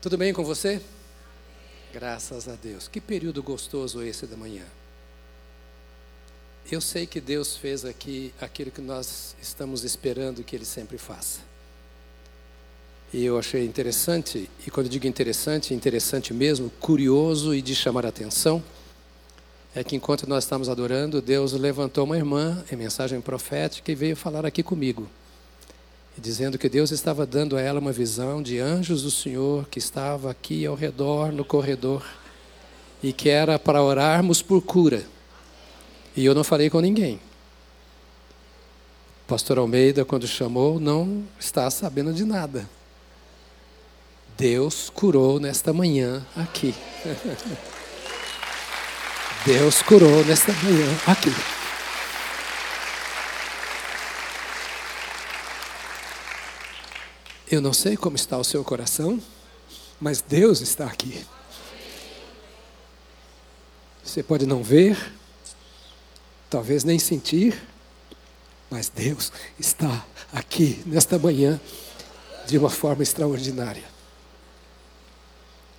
[0.00, 0.80] Tudo bem com você?
[1.92, 2.86] Graças a Deus.
[2.86, 4.62] Que período gostoso esse da manhã.
[6.70, 11.40] Eu sei que Deus fez aqui aquilo que nós estamos esperando que Ele sempre faça.
[13.12, 18.10] E eu achei interessante, e quando digo interessante, interessante mesmo, curioso e de chamar a
[18.10, 18.62] atenção,
[19.74, 24.14] é que enquanto nós estamos adorando, Deus levantou uma irmã em mensagem profética e veio
[24.14, 25.10] falar aqui comigo
[26.20, 30.30] dizendo que Deus estava dando a ela uma visão de anjos do Senhor que estava
[30.30, 32.04] aqui ao redor no corredor
[33.02, 35.04] e que era para orarmos por cura.
[36.16, 37.20] E eu não falei com ninguém.
[39.26, 42.68] pastor Almeida, quando chamou, não está sabendo de nada.
[44.36, 46.74] Deus curou nesta manhã aqui.
[49.46, 51.57] Deus curou nesta manhã aqui.
[57.50, 59.22] Eu não sei como está o seu coração,
[59.98, 61.24] mas Deus está aqui.
[64.04, 64.98] Você pode não ver,
[66.50, 67.58] talvez nem sentir,
[68.70, 71.58] mas Deus está aqui nesta manhã
[72.46, 73.84] de uma forma extraordinária.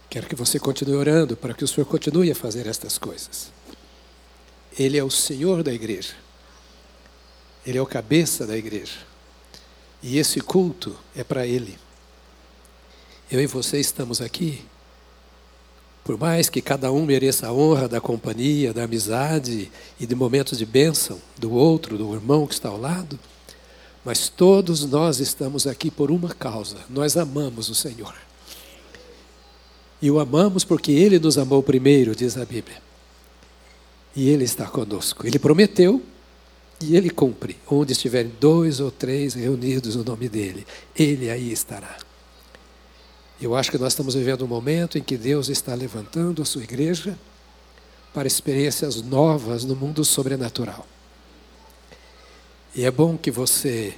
[0.10, 3.52] Quero que você continue orando para que o Senhor continue a fazer estas coisas.
[4.78, 6.16] Ele é o Senhor da igreja.
[7.64, 9.09] Ele é o cabeça da igreja.
[10.02, 11.78] E esse culto é para Ele.
[13.32, 14.64] Eu e você estamos aqui,
[16.04, 20.58] por mais que cada um mereça a honra da companhia, da amizade e de momentos
[20.58, 23.20] de bênção do outro, do irmão que está ao lado,
[24.04, 28.16] mas todos nós estamos aqui por uma causa: nós amamos o Senhor.
[30.02, 32.82] E o amamos porque Ele nos amou primeiro, diz a Bíblia.
[34.16, 35.28] E Ele está conosco.
[35.28, 36.02] Ele prometeu
[36.82, 37.58] e ele cumpre.
[37.68, 41.98] Onde estiverem dois ou três reunidos no nome dele, ele aí estará.
[43.42, 46.64] Eu acho que nós estamos vivendo um momento em que Deus está levantando a sua
[46.64, 47.18] igreja
[48.14, 50.86] para experiências novas no mundo sobrenatural.
[52.76, 53.98] E é bom que você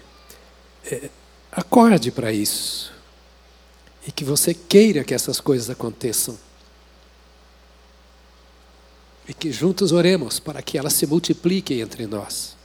[0.86, 1.10] é,
[1.52, 2.94] acorde para isso
[4.08, 6.38] e que você queira que essas coisas aconteçam.
[9.28, 12.61] E que juntos oremos para que elas se multipliquem entre nós.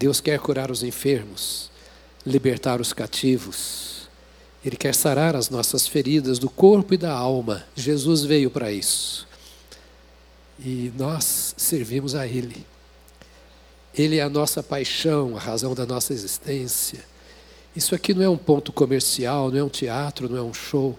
[0.00, 1.70] Deus quer curar os enfermos,
[2.24, 4.08] libertar os cativos.
[4.64, 7.66] Ele quer sarar as nossas feridas do corpo e da alma.
[7.76, 9.28] Jesus veio para isso.
[10.58, 12.64] E nós servimos a Ele.
[13.94, 17.04] Ele é a nossa paixão, a razão da nossa existência.
[17.76, 20.98] Isso aqui não é um ponto comercial, não é um teatro, não é um show.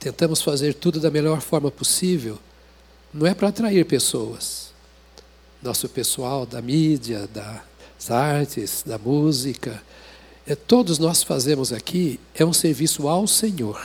[0.00, 2.38] Tentamos fazer tudo da melhor forma possível.
[3.12, 4.67] Não é para atrair pessoas
[5.62, 9.82] nosso pessoal da mídia, das artes, da música,
[10.46, 13.80] é, todos nós fazemos aqui é um serviço ao Senhor.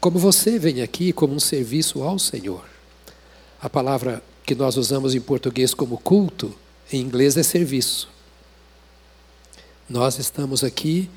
[0.00, 2.64] Como você vem aqui como um serviço ao Senhor.
[3.60, 6.54] A palavra que nós usamos em português como culto,
[6.92, 8.10] em inglês é serviço.
[9.88, 11.08] Nós estamos aqui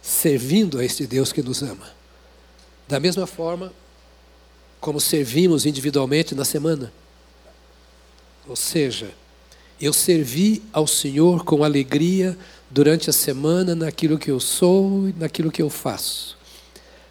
[0.00, 1.90] servindo a este Deus que nos ama.
[2.88, 3.72] Da mesma forma
[4.80, 6.90] como servimos individualmente na semana.
[8.50, 9.12] Ou seja,
[9.80, 12.36] eu servi ao Senhor com alegria
[12.68, 16.36] durante a semana naquilo que eu sou e naquilo que eu faço.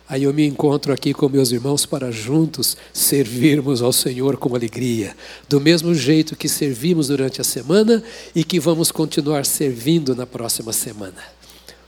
[0.06, 5.16] Aí eu me encontro aqui com meus irmãos para juntos servirmos ao Senhor com alegria,
[5.48, 8.04] do mesmo jeito que servimos durante a semana
[8.36, 11.24] e que vamos continuar servindo na próxima semana,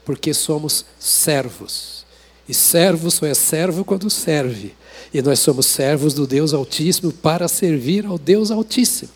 [0.05, 2.05] porque somos servos.
[2.47, 4.73] E servo só é servo quando serve.
[5.13, 9.11] E nós somos servos do Deus Altíssimo para servir ao Deus Altíssimo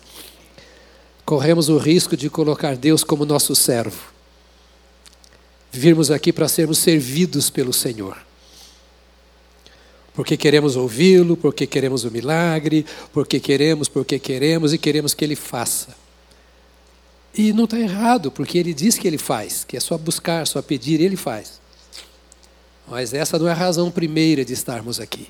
[1.26, 4.14] corremos o risco de colocar Deus como nosso servo.
[5.72, 8.16] Virmos aqui para sermos servidos pelo Senhor.
[10.14, 15.34] Porque queremos ouvi-lo, porque queremos o milagre, porque queremos, porque queremos e queremos que ele
[15.34, 15.94] faça.
[17.36, 20.62] E não está errado, porque ele diz que ele faz, que é só buscar, só
[20.62, 21.60] pedir, ele faz.
[22.88, 25.28] Mas essa não é a razão primeira de estarmos aqui.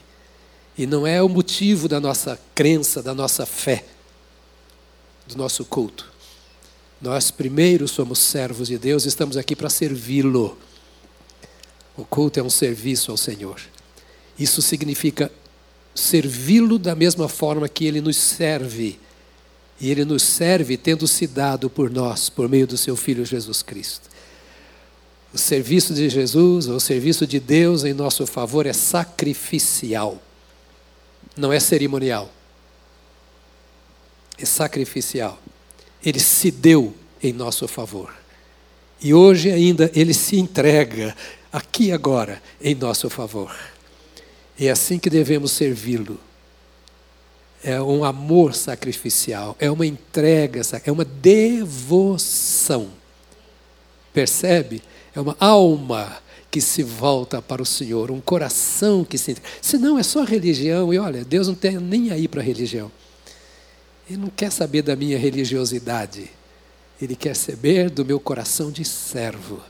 [0.77, 3.83] E não é o motivo da nossa crença, da nossa fé
[5.27, 6.11] do nosso culto.
[7.01, 10.57] Nós primeiro somos servos de Deus, estamos aqui para servi-lo.
[11.97, 13.61] O culto é um serviço ao Senhor.
[14.39, 15.31] Isso significa
[15.95, 18.99] servi-lo da mesma forma que ele nos serve.
[19.79, 23.63] E ele nos serve tendo se dado por nós, por meio do seu Filho Jesus
[23.63, 24.09] Cristo.
[25.35, 30.23] O serviço de Jesus, o serviço de Deus em nosso favor é sacrificial,
[31.37, 32.33] não é cerimonial
[34.39, 35.39] é sacrificial.
[36.05, 38.15] Ele se deu em nosso favor.
[39.01, 41.15] E hoje ainda ele se entrega,
[41.53, 43.55] aqui agora, em nosso favor.
[44.59, 46.19] É assim que devemos servi-lo.
[47.63, 52.91] É um amor sacrificial, é uma entrega, é uma devoção.
[54.13, 54.83] Percebe?
[55.15, 56.19] É uma alma
[56.51, 59.37] que se volta para o Senhor, um coração que se.
[59.61, 62.91] Senão é só religião, e olha, Deus não tem nem aí para religião.
[64.09, 66.31] Ele não quer saber da minha religiosidade.
[67.01, 69.61] Ele quer saber do meu coração de servo.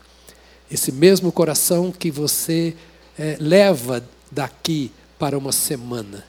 [0.71, 2.75] Esse mesmo coração que você
[3.17, 6.23] é, leva daqui para uma semana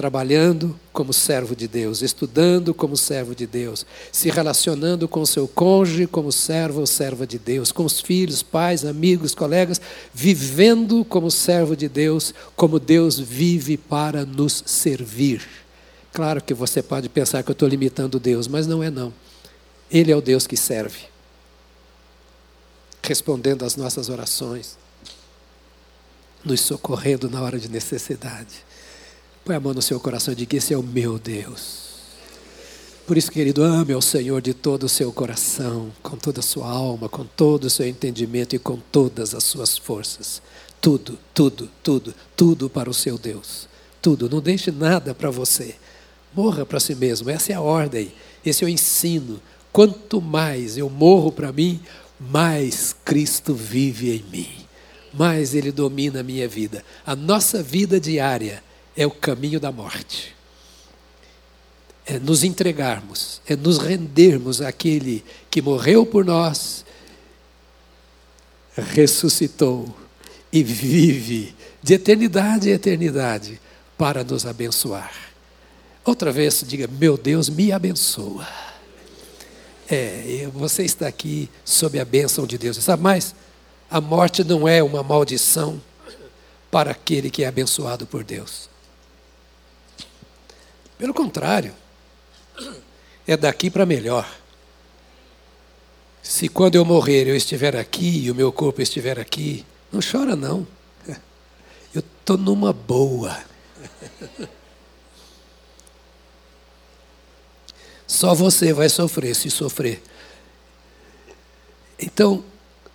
[0.00, 6.06] trabalhando como servo de Deus, estudando como servo de Deus, se relacionando com seu cônjuge
[6.06, 9.78] como servo ou serva de Deus, com os filhos, pais, amigos, colegas,
[10.14, 15.46] vivendo como servo de Deus, como Deus vive para nos servir.
[16.12, 19.12] Claro que você pode pensar que eu estou limitando Deus, mas não é não.
[19.90, 21.00] Ele é o Deus que serve,
[23.02, 24.76] respondendo às nossas orações,
[26.44, 28.64] nos socorrendo na hora de necessidade.
[29.44, 31.90] Põe a mão no seu coração e diga: Esse é o meu Deus.
[33.06, 36.68] Por isso, querido, ame ao Senhor de todo o seu coração, com toda a sua
[36.68, 40.40] alma, com todo o seu entendimento e com todas as suas forças.
[40.80, 43.68] Tudo, tudo, tudo, tudo para o seu Deus.
[44.00, 44.30] Tudo.
[44.30, 45.74] Não deixe nada para você.
[46.34, 47.28] Morra para si mesmo.
[47.30, 48.12] Essa é a ordem.
[48.44, 49.40] Esse é o ensino.
[49.72, 51.80] Quanto mais eu morro para mim,
[52.18, 54.50] mais Cristo vive em mim.
[55.12, 56.84] Mais Ele domina a minha vida.
[57.04, 58.62] A nossa vida diária
[58.96, 60.34] é o caminho da morte.
[62.06, 66.84] É nos entregarmos, é nos rendermos àquele que morreu por nós,
[68.74, 69.94] ressuscitou
[70.52, 73.60] e vive de eternidade em eternidade
[73.96, 75.29] para nos abençoar.
[76.10, 78.44] Outra vez, diga: Meu Deus, me abençoa.
[79.88, 82.78] É, você está aqui sob a bênção de Deus.
[82.78, 83.32] Sabe mais?
[83.88, 85.80] A morte não é uma maldição
[86.68, 88.68] para aquele que é abençoado por Deus.
[90.98, 91.72] Pelo contrário,
[93.24, 94.28] é daqui para melhor.
[96.24, 100.34] Se quando eu morrer eu estiver aqui e o meu corpo estiver aqui, não chora
[100.34, 100.66] não.
[101.94, 103.38] Eu estou numa boa.
[108.10, 110.02] Só você vai sofrer se sofrer.
[111.96, 112.44] Então,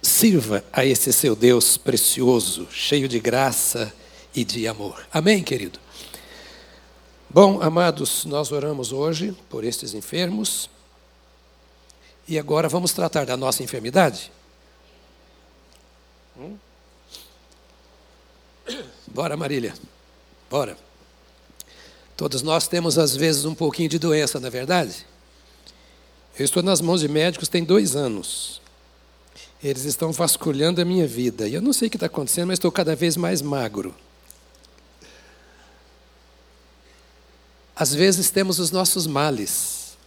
[0.01, 3.93] sirva a esse seu Deus precioso, cheio de graça
[4.35, 5.07] e de amor.
[5.13, 5.79] Amém, querido?
[7.29, 10.69] Bom, amados, nós oramos hoje por estes enfermos.
[12.27, 14.29] E agora vamos tratar da nossa enfermidade?
[16.37, 16.57] Hum?
[19.07, 19.73] Bora, Marília.
[20.49, 20.84] Bora.
[22.15, 25.05] Todos nós temos, às vezes, um pouquinho de doença, não é verdade?
[26.37, 28.61] Eu estou nas mãos de médicos tem dois anos.
[29.63, 31.47] Eles estão vasculhando a minha vida.
[31.47, 33.95] E eu não sei o que está acontecendo, mas estou cada vez mais magro.
[37.75, 39.97] Às vezes temos os nossos males,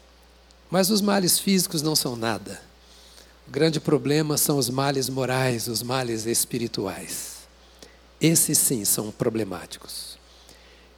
[0.70, 2.62] mas os males físicos não são nada.
[3.46, 7.38] O grande problema são os males morais, os males espirituais.
[8.20, 10.17] Esses sim são problemáticos.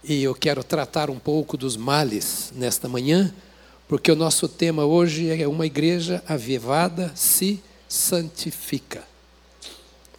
[0.02, 3.34] E eu quero tratar um pouco dos males nesta manhã,
[3.86, 9.04] porque o nosso tema hoje é uma igreja avivada se santifica.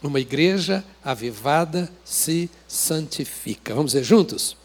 [0.03, 3.73] Uma igreja avivada se santifica.
[3.73, 4.55] Vamos ver juntos?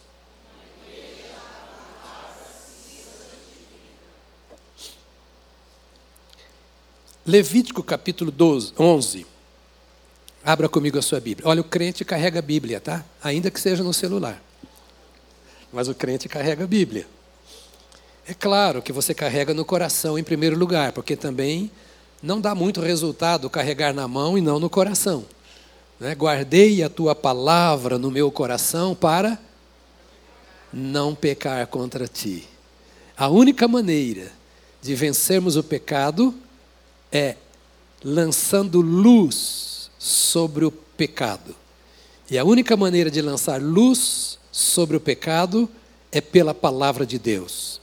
[7.25, 9.27] Levítico capítulo 12, 11.
[10.45, 11.49] Abra comigo a sua Bíblia.
[11.49, 13.05] Olha, o crente carrega a Bíblia, tá?
[13.23, 14.46] Ainda que seja no celular.
[15.77, 17.07] Mas o crente carrega a Bíblia.
[18.27, 21.71] É claro que você carrega no coração em primeiro lugar, porque também
[22.23, 25.27] não dá muito resultado carregar na mão e não no coração.
[26.01, 26.15] Né?
[26.15, 29.39] Guardei a tua palavra no meu coração para
[30.73, 32.49] não pecar contra ti.
[33.15, 34.33] A única maneira
[34.81, 36.35] de vencermos o pecado
[37.13, 37.37] é
[38.03, 41.55] lançando luz sobre o pecado.
[42.31, 45.69] E a única maneira de lançar luz sobre o pecado
[46.11, 47.79] é pela palavra de Deus.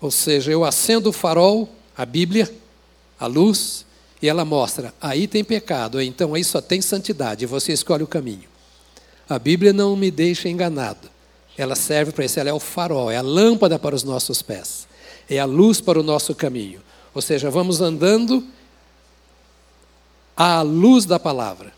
[0.00, 2.48] Ou seja, eu acendo o farol, a Bíblia,
[3.18, 3.84] a luz,
[4.22, 8.48] e ela mostra, aí tem pecado, então aí só tem santidade, você escolhe o caminho.
[9.28, 11.10] A Bíblia não me deixa enganado.
[11.56, 14.86] Ela serve para isso, ela é o farol, é a lâmpada para os nossos pés,
[15.28, 16.80] é a luz para o nosso caminho.
[17.12, 18.46] Ou seja, vamos andando
[20.36, 21.72] à luz da palavra.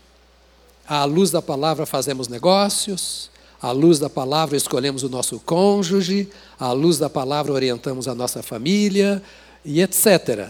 [0.87, 6.71] À luz da palavra fazemos negócios, à luz da palavra escolhemos o nosso cônjuge, à
[6.71, 9.21] luz da palavra orientamos a nossa família
[9.63, 10.49] e etc.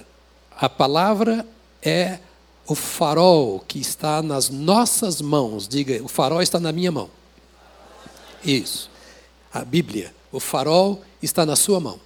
[0.56, 1.46] A palavra
[1.82, 2.20] é
[2.66, 5.68] o farol que está nas nossas mãos.
[5.68, 7.10] Diga, o farol está na minha mão.
[8.44, 8.90] Isso.
[9.54, 12.00] A Bíblia, o farol está na sua mão.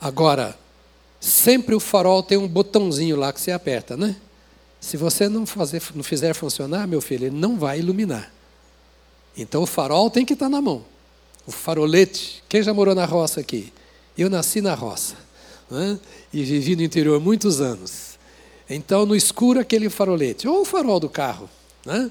[0.00, 0.58] Agora,
[1.20, 4.16] sempre o farol tem um botãozinho lá que você aperta, né?
[4.80, 8.32] Se você não, fazer, não fizer funcionar, meu filho, ele não vai iluminar.
[9.36, 10.84] Então o farol tem que estar na mão.
[11.46, 12.42] O farolete.
[12.48, 13.72] Quem já morou na roça aqui?
[14.16, 15.16] Eu nasci na roça
[15.70, 15.98] né?
[16.32, 18.16] e vivi no interior muitos anos.
[18.68, 21.48] Então, no escuro, aquele farolete, ou o farol do carro.
[21.84, 22.10] Né?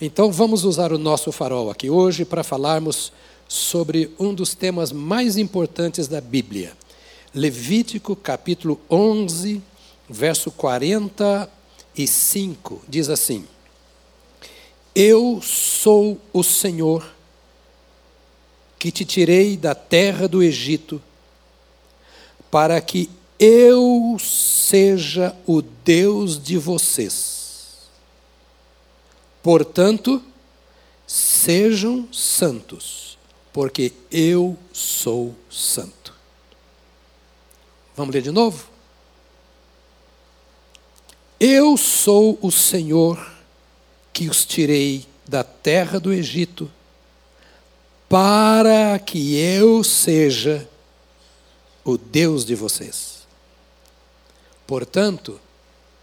[0.00, 3.12] Então, vamos usar o nosso farol aqui hoje para falarmos
[3.48, 6.72] sobre um dos temas mais importantes da Bíblia.
[7.34, 9.60] Levítico, capítulo 11,
[10.08, 13.44] verso 45, diz assim:
[15.00, 17.08] Eu sou o Senhor
[18.80, 21.00] que te tirei da terra do Egito,
[22.50, 27.88] para que eu seja o Deus de vocês.
[29.40, 30.20] Portanto,
[31.06, 33.16] sejam santos,
[33.52, 36.12] porque eu sou santo.
[37.96, 38.66] Vamos ler de novo?
[41.38, 43.37] Eu sou o Senhor
[44.18, 46.68] que os tirei da terra do Egito
[48.08, 50.68] para que eu seja
[51.84, 53.18] o Deus de vocês.
[54.66, 55.40] Portanto,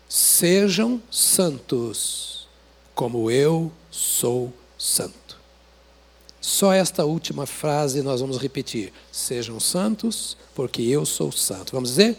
[0.07, 2.47] sejam santos,
[2.93, 5.37] como eu sou santo.
[6.39, 11.73] Só esta última frase nós vamos repetir: sejam santos, porque eu sou santo.
[11.73, 12.17] Vamos dizer?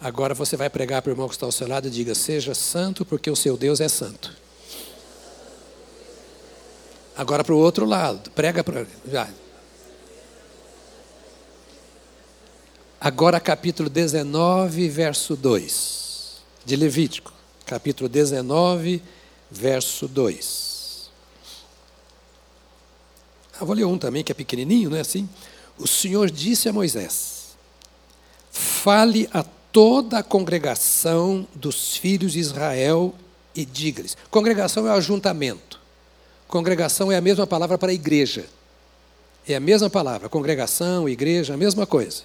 [0.00, 2.54] Agora você vai pregar para o irmão que está ao seu lado e diga: Seja
[2.54, 4.34] santo, porque o seu Deus é santo.
[7.14, 8.86] Agora para o outro lado, prega para.
[12.98, 17.32] Agora, capítulo 19, verso 2, de Levítico.
[17.66, 19.02] Capítulo 19,
[19.50, 21.10] verso 2.
[23.60, 25.28] Eu vou ler um também, que é pequenininho, não é assim?
[25.78, 27.56] O Senhor disse a Moisés:
[28.50, 33.14] Fale a toda a congregação dos filhos de Israel
[33.54, 35.78] e diga-lhes: congregação é o ajuntamento.
[36.48, 38.46] Congregação é a mesma palavra para igreja.
[39.46, 42.22] É a mesma palavra, congregação, igreja, a mesma coisa.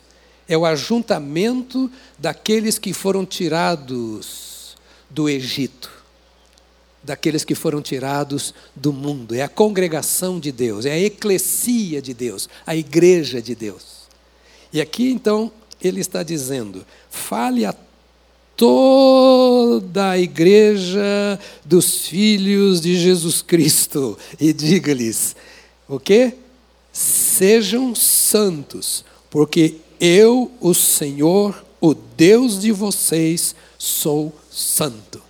[0.48, 4.76] É o ajuntamento daqueles que foram tirados
[5.10, 5.92] do Egito,
[7.04, 9.34] daqueles que foram tirados do mundo.
[9.34, 14.06] É a congregação de Deus, é a eclesia de Deus, a igreja de Deus.
[14.74, 15.52] E aqui então
[15.82, 17.76] ele está dizendo: fale a
[18.56, 25.36] toda a igreja dos filhos de Jesus Cristo e diga-lhes:
[25.88, 26.34] o que?
[26.92, 35.22] Sejam santos, porque eu, o Senhor, o Deus de vocês, sou santo.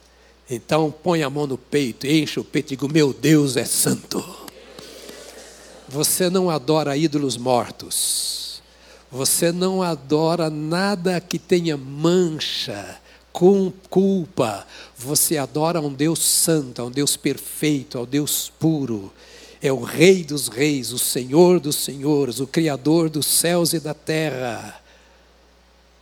[0.50, 4.24] Então põe a mão no peito, enche o peito e diga: Meu Deus é santo.
[5.90, 8.45] Você não adora ídolos mortos.
[9.16, 13.00] Você não adora nada que tenha mancha
[13.32, 14.68] com culpa.
[14.98, 19.14] Você adora um Deus santo, a um Deus perfeito, ao Deus puro.
[19.62, 23.94] É o Rei dos Reis, o Senhor dos Senhores, o Criador dos céus e da
[23.94, 24.82] terra.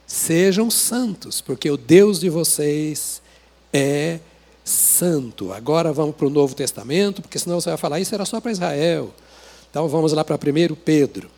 [0.08, 3.22] Sejam santos, porque o Deus de vocês
[3.72, 4.20] é
[4.66, 5.54] santo.
[5.54, 8.52] Agora vamos para o Novo Testamento, porque senão você vai falar, isso era só para
[8.52, 9.14] Israel.
[9.70, 11.30] Então vamos lá para 1 Pedro.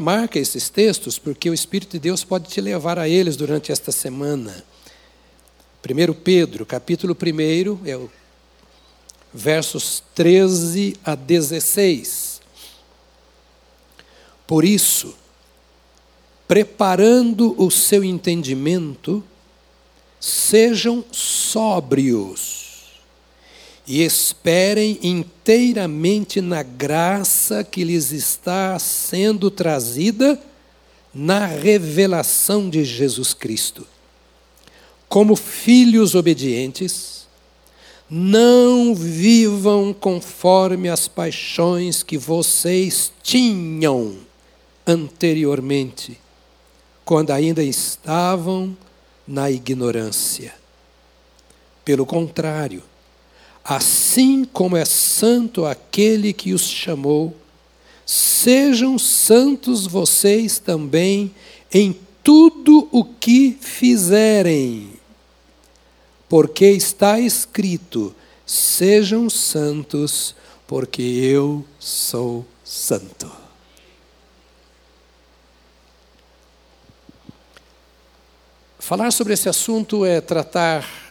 [0.00, 3.90] Marca esses textos, porque o Espírito de Deus pode te levar a eles durante esta
[3.90, 4.62] semana.
[5.82, 8.10] 1 Pedro, capítulo 1, é o
[9.32, 12.40] versos 13 a 16.
[14.46, 15.16] Por isso,
[16.46, 19.24] preparando o seu entendimento,
[20.20, 22.61] sejam sóbrios
[23.86, 30.40] e esperem inteiramente na graça que lhes está sendo trazida
[31.12, 33.86] na revelação de Jesus Cristo.
[35.08, 37.26] Como filhos obedientes,
[38.08, 44.16] não vivam conforme as paixões que vocês tinham
[44.86, 46.18] anteriormente,
[47.04, 48.76] quando ainda estavam
[49.26, 50.54] na ignorância.
[51.84, 52.82] Pelo contrário,
[53.64, 57.36] Assim como é santo aquele que os chamou,
[58.04, 61.32] sejam santos vocês também
[61.72, 64.92] em tudo o que fizerem.
[66.28, 68.14] Porque está escrito:
[68.44, 70.34] sejam santos,
[70.66, 73.30] porque eu sou santo.
[78.78, 81.01] Falar sobre esse assunto é tratar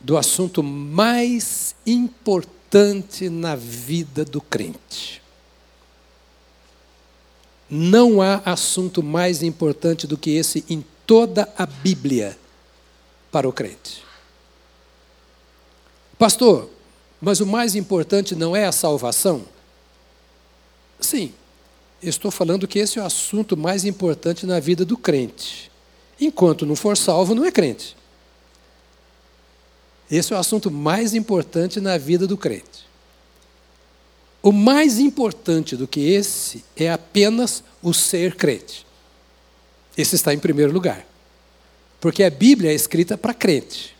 [0.00, 5.22] do assunto mais importante na vida do crente.
[7.68, 12.38] Não há assunto mais importante do que esse em toda a Bíblia
[13.32, 14.04] para o crente.
[16.18, 16.70] Pastor,
[17.20, 19.44] mas o mais importante não é a salvação?
[21.00, 21.32] Sim,
[22.02, 25.70] estou falando que esse é o assunto mais importante na vida do crente.
[26.20, 27.96] Enquanto não for salvo, não é crente.
[30.10, 32.86] Esse é o assunto mais importante na vida do crente.
[34.42, 38.86] O mais importante do que esse é apenas o ser crente.
[39.96, 41.04] Esse está em primeiro lugar.
[42.00, 43.96] Porque a Bíblia é escrita para crente.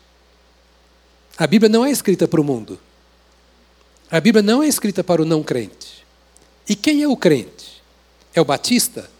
[1.36, 2.78] A Bíblia não é escrita para o mundo.
[4.08, 6.06] A Bíblia não é escrita para o não crente.
[6.68, 7.82] E quem é o crente?
[8.32, 9.10] É o batista?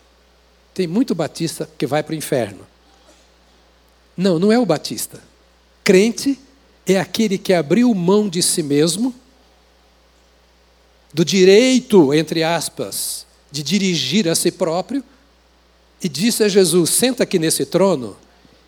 [0.72, 2.64] Tem muito batista que vai para o inferno.
[4.16, 5.20] Não, não é o batista.
[5.82, 6.38] Crente
[6.86, 9.14] é aquele que abriu mão de si mesmo,
[11.12, 15.02] do direito, entre aspas, de dirigir a si próprio,
[16.02, 18.16] e disse a Jesus: senta aqui nesse trono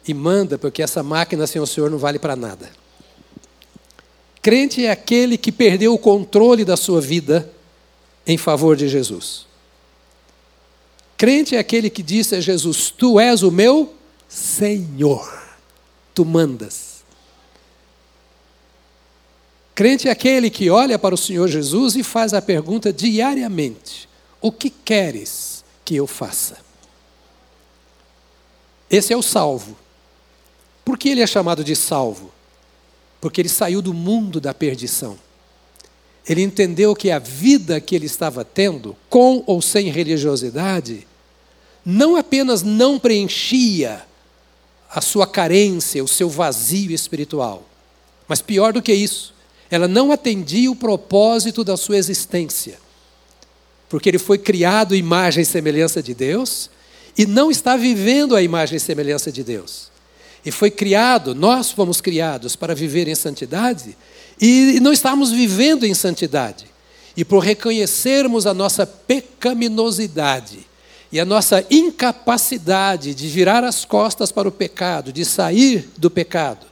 [0.07, 2.71] e manda, porque essa máquina sem o Senhor não vale para nada.
[4.43, 7.51] Crente é aquele que perdeu o controle da sua vida
[8.27, 9.47] em favor de Jesus.
[11.17, 13.95] Crente é aquele que disse a Jesus: Tu és o meu
[14.29, 15.31] Senhor,
[16.15, 16.88] tu mandas.
[19.79, 24.09] Crente é aquele que olha para o Senhor Jesus e faz a pergunta diariamente:
[24.41, 26.57] O que queres que eu faça?
[28.91, 29.79] Esse é o salvo.
[30.85, 32.33] Por que ele é chamado de salvo?
[33.21, 35.17] Porque ele saiu do mundo da perdição.
[36.29, 41.07] Ele entendeu que a vida que ele estava tendo, com ou sem religiosidade,
[41.85, 44.05] não apenas não preenchia
[44.91, 47.63] a sua carência, o seu vazio espiritual,
[48.27, 49.38] mas pior do que isso,
[49.71, 52.79] ela não atendia o propósito da sua existência.
[53.89, 56.71] Porque ele foi criado imagem e semelhança de Deus
[57.17, 59.91] e não está vivendo a imagem e semelhança de Deus.
[60.45, 63.97] E foi criado, nós fomos criados para viver em santidade
[64.41, 66.67] e não estamos vivendo em santidade.
[67.17, 70.67] E por reconhecermos a nossa pecaminosidade
[71.11, 76.67] e a nossa incapacidade de virar as costas para o pecado, de sair do pecado,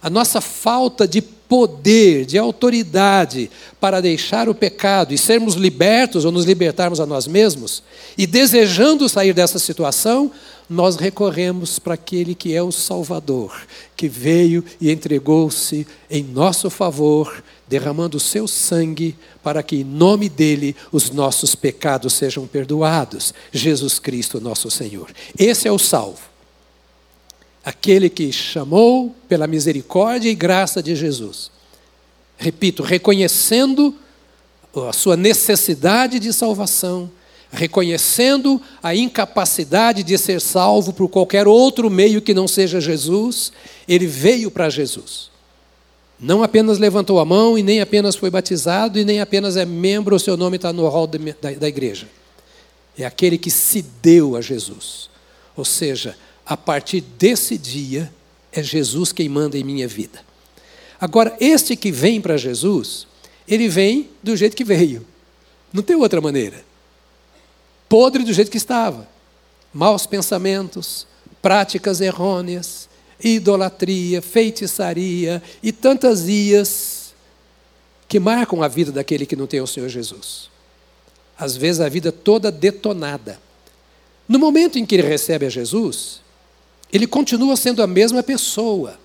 [0.00, 1.20] a nossa falta de
[1.52, 7.26] poder, de autoridade para deixar o pecado e sermos libertos ou nos libertarmos a nós
[7.26, 7.82] mesmos,
[8.16, 10.32] e desejando sair dessa situação,
[10.66, 13.54] nós recorremos para aquele que é o Salvador,
[13.94, 20.30] que veio e entregou-se em nosso favor, derramando o seu sangue para que, em nome
[20.30, 23.34] dele, os nossos pecados sejam perdoados.
[23.52, 25.10] Jesus Cristo, nosso Senhor.
[25.38, 26.31] Esse é o salvo
[27.64, 31.50] aquele que chamou pela misericórdia e graça de Jesus.
[32.36, 33.94] Repito, reconhecendo
[34.88, 37.10] a sua necessidade de salvação,
[37.52, 43.52] reconhecendo a incapacidade de ser salvo por qualquer outro meio que não seja Jesus,
[43.86, 45.30] ele veio para Jesus.
[46.18, 50.16] Não apenas levantou a mão e nem apenas foi batizado e nem apenas é membro,
[50.16, 51.18] o seu nome está no hall da,
[51.58, 52.08] da igreja.
[52.96, 55.10] É aquele que se deu a Jesus.
[55.56, 58.12] Ou seja, a partir desse dia,
[58.52, 60.20] é Jesus quem manda em minha vida.
[61.00, 63.06] Agora, este que vem para Jesus,
[63.48, 65.04] ele vem do jeito que veio.
[65.72, 66.64] Não tem outra maneira.
[67.88, 69.08] Podre do jeito que estava.
[69.74, 71.06] Maus pensamentos,
[71.40, 72.88] práticas errôneas,
[73.22, 77.14] idolatria, feitiçaria e tantas ias
[78.08, 80.50] que marcam a vida daquele que não tem o Senhor Jesus.
[81.38, 83.40] Às vezes a vida toda detonada.
[84.28, 86.21] No momento em que ele recebe a Jesus,
[86.92, 88.98] ele continua sendo a mesma pessoa.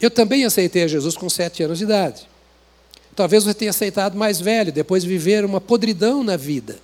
[0.00, 2.28] Eu também aceitei a Jesus com sete anos de idade.
[3.16, 6.78] Talvez você tenha aceitado mais velho, depois de viver uma podridão na vida.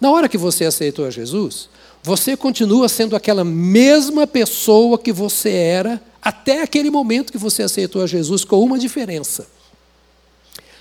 [0.00, 1.68] Na hora que você aceitou a Jesus,
[2.02, 8.02] você continua sendo aquela mesma pessoa que você era até aquele momento que você aceitou
[8.02, 9.46] a Jesus, com uma diferença.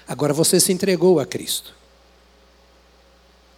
[0.08, 1.74] Agora você se entregou a Cristo.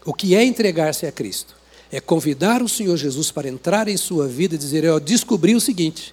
[0.05, 1.55] O que é entregar-se a Cristo?
[1.93, 5.61] É convidar o Senhor Jesus para entrar em sua vida e dizer: Eu descobri o
[5.61, 6.11] seguinte,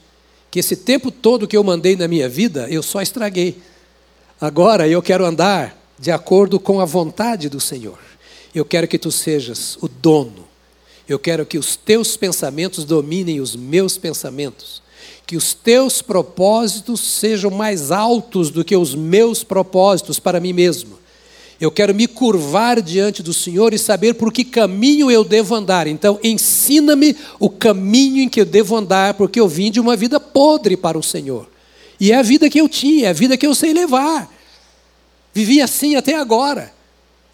[0.51, 3.57] que esse tempo todo que eu mandei na minha vida, eu só estraguei.
[4.39, 7.99] Agora eu quero andar de acordo com a vontade do Senhor.
[8.55, 10.47] Eu quero que tu sejas o dono.
[11.09, 14.83] Eu quero que os teus pensamentos dominem os meus pensamentos.
[15.27, 21.00] Que os teus propósitos sejam mais altos do que os meus propósitos para mim mesmo
[21.61, 25.87] Eu quero me curvar diante do Senhor e saber por que caminho eu devo andar.
[25.87, 30.19] Então, ensina-me o caminho em que eu devo andar, porque eu vim de uma vida
[30.19, 31.51] podre para o Senhor.
[32.01, 34.33] E é a vida que eu tinha, é a vida que eu sei levar.
[35.35, 36.73] Vivi assim até agora.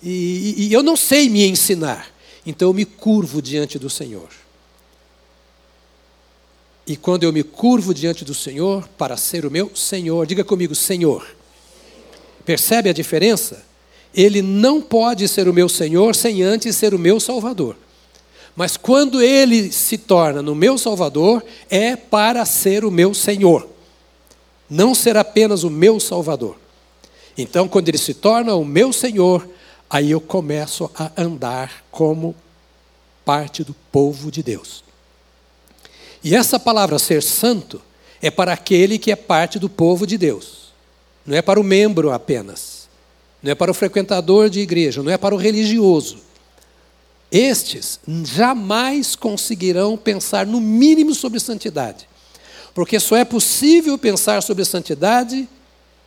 [0.02, 2.08] E, e, e eu não sei me ensinar.
[2.44, 4.28] Então eu me curvo diante do Senhor.
[6.84, 10.74] E quando eu me curvo diante do Senhor para ser o meu Senhor, diga comigo,
[10.74, 11.26] Senhor.
[12.44, 13.65] Percebe a diferença?
[14.16, 17.76] Ele não pode ser o meu Senhor sem antes ser o meu Salvador.
[18.56, 23.68] Mas quando ele se torna no meu Salvador, é para ser o meu Senhor.
[24.68, 26.56] Não ser apenas o meu Salvador.
[27.36, 29.46] Então, quando ele se torna o meu Senhor,
[29.90, 32.34] aí eu começo a andar como
[33.26, 34.82] parte do povo de Deus.
[36.24, 37.82] E essa palavra ser santo
[38.22, 40.72] é para aquele que é parte do povo de Deus,
[41.24, 42.75] não é para o membro apenas,
[43.46, 46.18] não é para o frequentador de igreja, não é para o religioso.
[47.30, 52.08] Estes jamais conseguirão pensar no mínimo sobre santidade,
[52.74, 55.48] porque só é possível pensar sobre santidade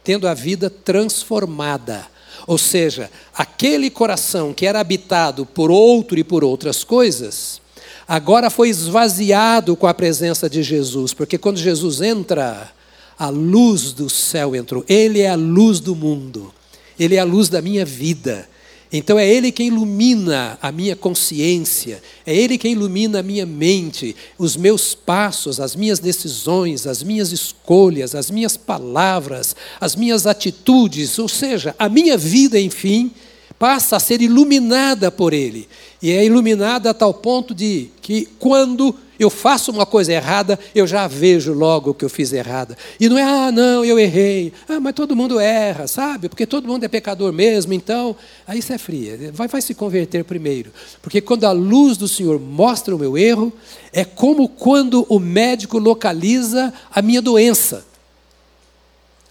[0.04, 2.06] tendo a vida transformada.
[2.46, 7.62] Ou seja, aquele coração que era habitado por outro e por outras coisas,
[8.06, 12.70] agora foi esvaziado com a presença de Jesus, porque quando Jesus entra,
[13.18, 14.84] a luz do céu entrou.
[14.90, 16.54] Ele é a luz do mundo,
[17.00, 18.48] ele é a luz da minha vida.
[18.92, 24.16] Então é Ele quem ilumina a minha consciência, é Ele quem ilumina a minha mente,
[24.36, 31.20] os meus passos, as minhas decisões, as minhas escolhas, as minhas palavras, as minhas atitudes,
[31.20, 33.12] ou seja, a minha vida, enfim,
[33.60, 35.68] passa a ser iluminada por Ele.
[36.02, 40.88] E é iluminada a tal ponto de que quando eu faço uma coisa errada, eu
[40.88, 42.78] já vejo logo que eu fiz errada.
[42.98, 44.54] E não é, ah, não, eu errei.
[44.68, 46.30] Ah, mas todo mundo erra, sabe?
[46.30, 48.16] Porque todo mundo é pecador mesmo, então,
[48.48, 49.30] aí isso é fria.
[49.34, 50.72] Vai, vai se converter primeiro.
[51.02, 53.52] Porque quando a luz do Senhor mostra o meu erro,
[53.92, 57.86] é como quando o médico localiza a minha doença.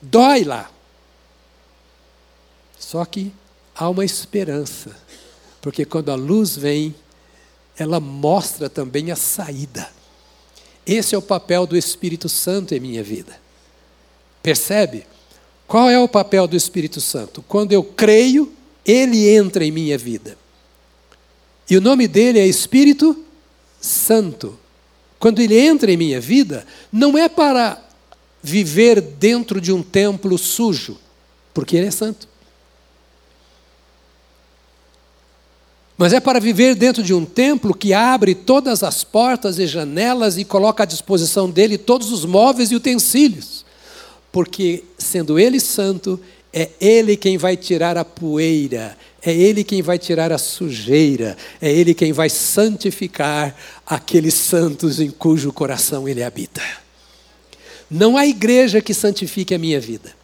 [0.02, 0.70] Dói lá.
[2.78, 3.32] Só que
[3.78, 4.94] há uma esperança.
[5.62, 6.94] Porque quando a luz vem,
[7.78, 9.88] ela mostra também a saída.
[10.84, 13.40] Esse é o papel do Espírito Santo em minha vida.
[14.42, 15.06] Percebe?
[15.66, 17.42] Qual é o papel do Espírito Santo?
[17.46, 18.52] Quando eu creio,
[18.84, 20.36] ele entra em minha vida.
[21.70, 23.24] E o nome dele é Espírito
[23.80, 24.58] Santo.
[25.18, 27.84] Quando ele entra em minha vida, não é para
[28.42, 30.96] viver dentro de um templo sujo,
[31.52, 32.26] porque ele é santo.
[35.98, 40.38] Mas é para viver dentro de um templo que abre todas as portas e janelas
[40.38, 43.66] e coloca à disposição dele todos os móveis e utensílios.
[44.30, 46.20] Porque, sendo ele santo,
[46.52, 51.72] é ele quem vai tirar a poeira, é ele quem vai tirar a sujeira, é
[51.72, 56.62] ele quem vai santificar aqueles santos em cujo coração ele habita.
[57.90, 60.17] Não há igreja que santifique a minha vida.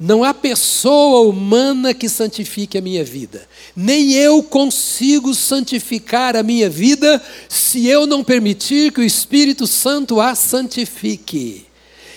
[0.00, 3.46] Não há pessoa humana que santifique a minha vida.
[3.76, 10.18] Nem eu consigo santificar a minha vida se eu não permitir que o Espírito Santo
[10.18, 11.66] a santifique.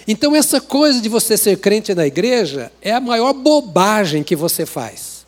[0.07, 4.65] Então, essa coisa de você ser crente na igreja é a maior bobagem que você
[4.65, 5.25] faz.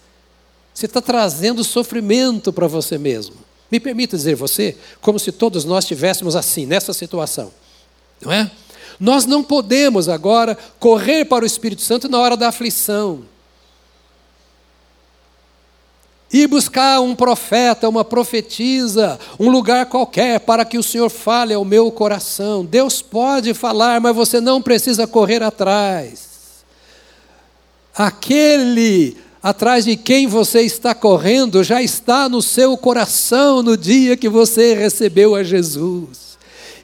[0.74, 3.36] Você está trazendo sofrimento para você mesmo.
[3.70, 7.52] Me permita dizer você, como se todos nós estivéssemos assim, nessa situação.
[8.22, 8.50] Não é?
[9.00, 13.24] Nós não podemos agora correr para o Espírito Santo na hora da aflição.
[16.32, 21.64] Ir buscar um profeta, uma profetisa, um lugar qualquer para que o Senhor fale ao
[21.64, 22.66] meu coração.
[22.66, 26.64] Deus pode falar, mas você não precisa correr atrás.
[27.96, 34.28] Aquele atrás de quem você está correndo já está no seu coração no dia que
[34.28, 36.35] você recebeu a Jesus.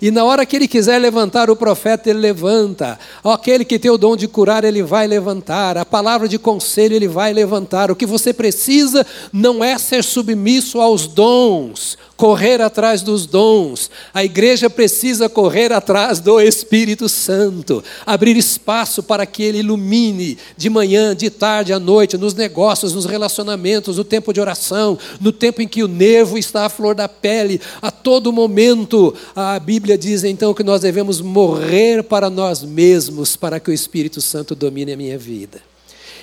[0.01, 2.97] E na hora que ele quiser levantar o profeta, ele levanta.
[3.23, 5.77] Aquele que tem o dom de curar, ele vai levantar.
[5.77, 7.91] A palavra de conselho, ele vai levantar.
[7.91, 13.91] O que você precisa não é ser submisso aos dons, correr atrás dos dons.
[14.13, 20.69] A igreja precisa correr atrás do Espírito Santo, abrir espaço para que ele ilumine de
[20.69, 25.61] manhã, de tarde, à noite, nos negócios, nos relacionamentos, no tempo de oração, no tempo
[25.61, 29.13] em que o nervo está à flor da pele, a todo momento.
[29.35, 34.21] A Bíblia diz então que nós devemos morrer para nós mesmos para que o Espírito
[34.21, 35.61] Santo domine a minha vida.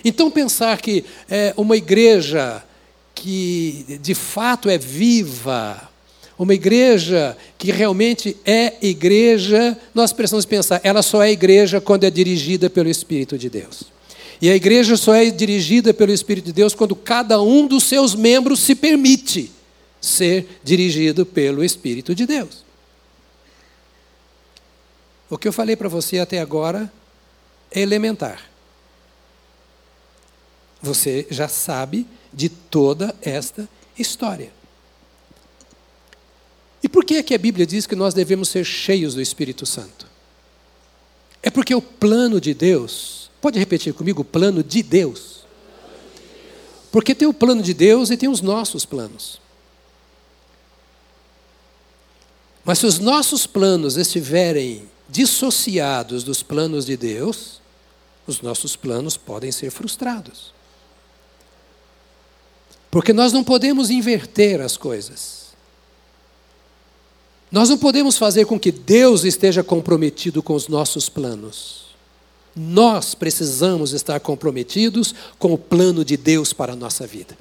[0.04, 2.62] Então, pensar que é, uma igreja
[3.14, 5.88] que de fato é viva,
[6.38, 12.10] uma igreja que realmente é igreja, nós precisamos pensar, ela só é igreja quando é
[12.10, 13.84] dirigida pelo Espírito de Deus.
[14.40, 18.14] E a igreja só é dirigida pelo Espírito de Deus quando cada um dos seus
[18.14, 19.50] membros se permite
[20.00, 22.67] ser dirigido pelo Espírito de Deus.
[25.30, 26.90] O que eu falei para você até agora
[27.70, 28.48] é elementar.
[30.80, 34.52] Você já sabe de toda esta história.
[36.82, 39.66] E por que é que a Bíblia diz que nós devemos ser cheios do Espírito
[39.66, 40.06] Santo?
[41.42, 45.44] É porque o plano de Deus, pode repetir comigo, o plano de Deus.
[46.90, 49.40] Porque tem o plano de Deus e tem os nossos planos.
[52.64, 57.60] Mas se os nossos planos estiverem dissociados dos planos de Deus,
[58.26, 60.52] os nossos planos podem ser frustrados.
[62.90, 65.48] Porque nós não podemos inverter as coisas.
[67.50, 71.86] Nós não podemos fazer com que Deus esteja comprometido com os nossos planos.
[72.54, 77.36] Nós precisamos estar comprometidos com o plano de Deus para a nossa vida.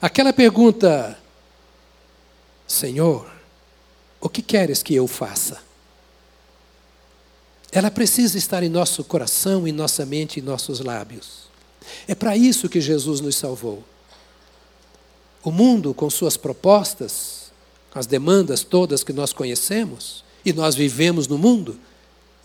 [0.00, 1.18] Aquela pergunta,
[2.66, 3.30] Senhor,
[4.20, 5.62] o que queres que eu faça?
[7.74, 11.48] Ela precisa estar em nosso coração, em nossa mente, em nossos lábios.
[12.06, 13.82] É para isso que Jesus nos salvou.
[15.42, 17.50] O mundo, com suas propostas,
[17.92, 21.76] as demandas todas que nós conhecemos, e nós vivemos no mundo,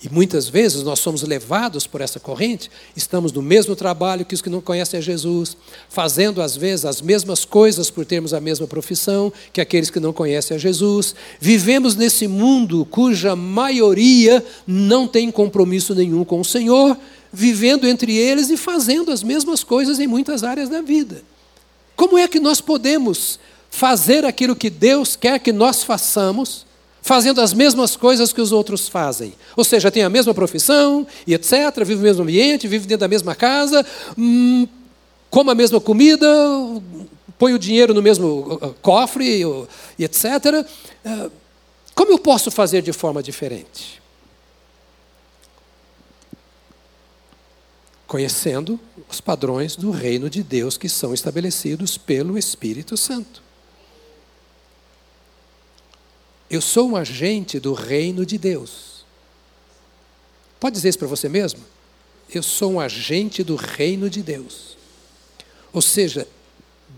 [0.02, 4.42] e muitas vezes nós somos levados por essa corrente, estamos no mesmo trabalho que os
[4.42, 5.58] que não conhecem a Jesus,
[5.90, 10.14] fazendo às vezes as mesmas coisas por termos a mesma profissão que aqueles que não
[10.14, 11.14] conhecem a Jesus.
[11.40, 16.98] Vivemos nesse mundo cuja maioria não tem compromisso nenhum com o Senhor,
[17.32, 21.22] vivendo entre eles e fazendo as mesmas coisas em muitas áreas da vida.
[21.98, 23.38] Como é que nós podemos
[23.70, 26.69] fazer aquilo que Deus quer que nós façamos?
[27.02, 29.34] Fazendo as mesmas coisas que os outros fazem.
[29.56, 33.08] Ou seja, tem a mesma profissão e etc., vive no mesmo ambiente, vive dentro da
[33.08, 33.86] mesma casa,
[34.18, 34.68] hum,
[35.30, 36.28] come a mesma comida,
[37.38, 39.44] põe o dinheiro no mesmo uh, uh, cofre
[39.98, 40.66] e etc.
[41.06, 41.32] Uh,
[41.96, 44.02] como eu posso fazer de forma diferente?
[48.08, 53.49] Conhecendo os padrões do reino de Deus que são estabelecidos pelo Espírito Santo.
[56.50, 59.06] Eu sou um agente do reino de Deus.
[60.60, 61.60] Pode dizer isso para você mesmo?
[62.34, 64.78] Eu sou um agente do reino de Deus.
[65.72, 66.28] Ou seja,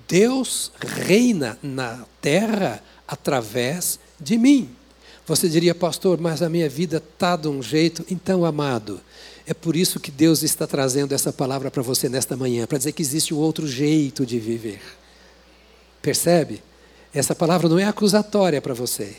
[0.07, 4.69] Deus reina na terra através de mim.
[5.27, 8.05] Você diria, pastor, mas a minha vida está de um jeito.
[8.09, 8.99] Então, amado,
[9.45, 12.93] é por isso que Deus está trazendo essa palavra para você nesta manhã, para dizer
[12.93, 14.81] que existe um outro jeito de viver.
[16.01, 16.63] Percebe?
[17.13, 19.17] Essa palavra não é acusatória para você.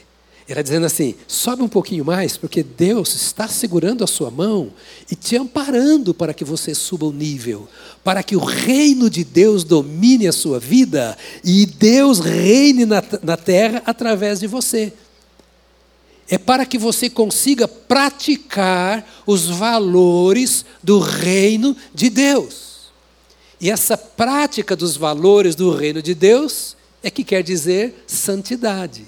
[0.49, 4.73] Ela dizendo assim: sobe um pouquinho mais, porque Deus está segurando a sua mão
[5.11, 7.69] e te amparando para que você suba o nível,
[8.03, 13.37] para que o reino de Deus domine a sua vida e Deus reine na, na
[13.37, 14.93] terra através de você.
[16.29, 22.91] É para que você consiga praticar os valores do reino de Deus.
[23.61, 29.05] E essa prática dos valores do reino de Deus é que quer dizer santidade.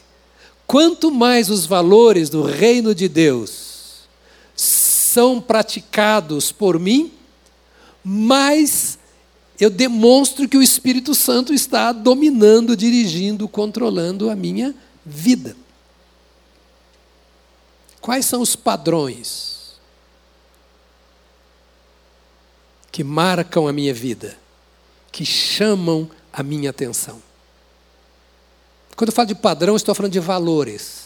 [0.66, 4.04] Quanto mais os valores do reino de Deus
[4.56, 7.12] são praticados por mim,
[8.02, 8.98] mais
[9.60, 14.74] eu demonstro que o Espírito Santo está dominando, dirigindo, controlando a minha
[15.04, 15.56] vida.
[18.00, 19.74] Quais são os padrões
[22.90, 24.36] que marcam a minha vida,
[25.10, 27.22] que chamam a minha atenção?
[28.96, 31.04] Quando eu falo de padrão, estou falando de valores.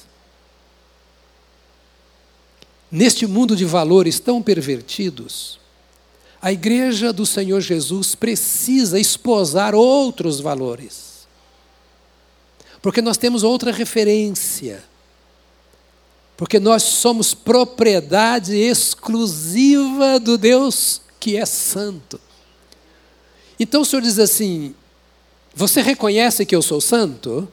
[2.90, 5.58] Neste mundo de valores tão pervertidos,
[6.40, 11.26] a igreja do Senhor Jesus precisa esposar outros valores.
[12.80, 14.84] Porque nós temos outra referência.
[16.36, 22.20] Porque nós somos propriedade exclusiva do Deus que é santo.
[23.58, 24.74] Então o Senhor diz assim:
[25.54, 27.48] Você reconhece que eu sou santo?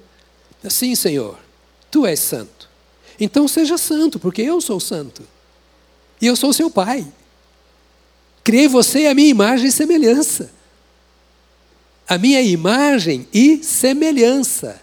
[0.70, 1.38] Sim, Senhor,
[1.92, 2.70] tu és santo.
[3.20, 5.24] Então seja santo, porque eu sou santo.
[6.22, 7.06] E eu sou seu pai.
[8.44, 10.52] Criei você a minha imagem e semelhança.
[12.08, 14.82] A minha imagem e semelhança.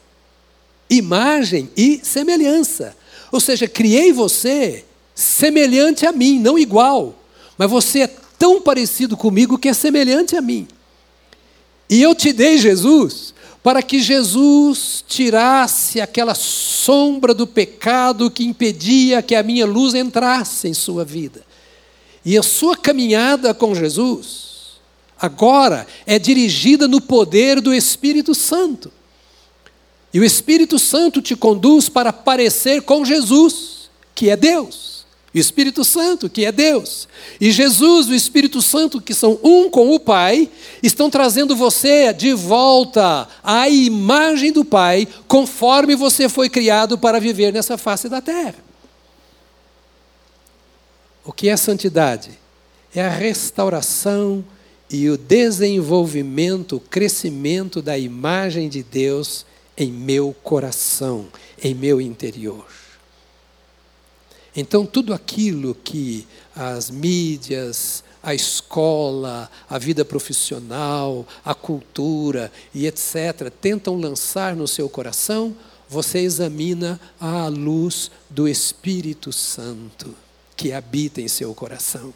[0.90, 2.96] Imagem e semelhança.
[3.30, 7.14] Ou seja, criei você semelhante a mim, não igual.
[7.56, 10.66] Mas você é tão parecido comigo que é semelhante a mim.
[11.88, 19.22] E eu te dei Jesus para que Jesus tirasse aquela sombra do pecado que impedia
[19.22, 21.44] que a minha luz entrasse em sua vida.
[22.24, 24.80] E a sua caminhada com Jesus,
[25.20, 28.90] agora, é dirigida no poder do Espírito Santo.
[30.12, 35.01] E o Espírito Santo te conduz para parecer com Jesus, que é Deus.
[35.34, 37.08] O Espírito Santo, que é Deus,
[37.40, 40.50] e Jesus, o Espírito Santo, que são um com o Pai,
[40.82, 47.50] estão trazendo você de volta à imagem do Pai, conforme você foi criado para viver
[47.50, 48.56] nessa face da terra.
[51.24, 52.30] O que é santidade?
[52.94, 54.44] É a restauração
[54.90, 59.46] e o desenvolvimento, o crescimento da imagem de Deus
[59.78, 61.28] em meu coração,
[61.62, 62.81] em meu interior.
[64.54, 73.50] Então, tudo aquilo que as mídias, a escola, a vida profissional, a cultura e etc.,
[73.60, 75.56] tentam lançar no seu coração,
[75.88, 80.14] você examina à luz do Espírito Santo
[80.56, 82.14] que habita em seu coração.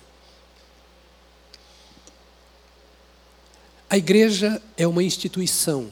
[3.88, 5.90] A igreja é uma instituição,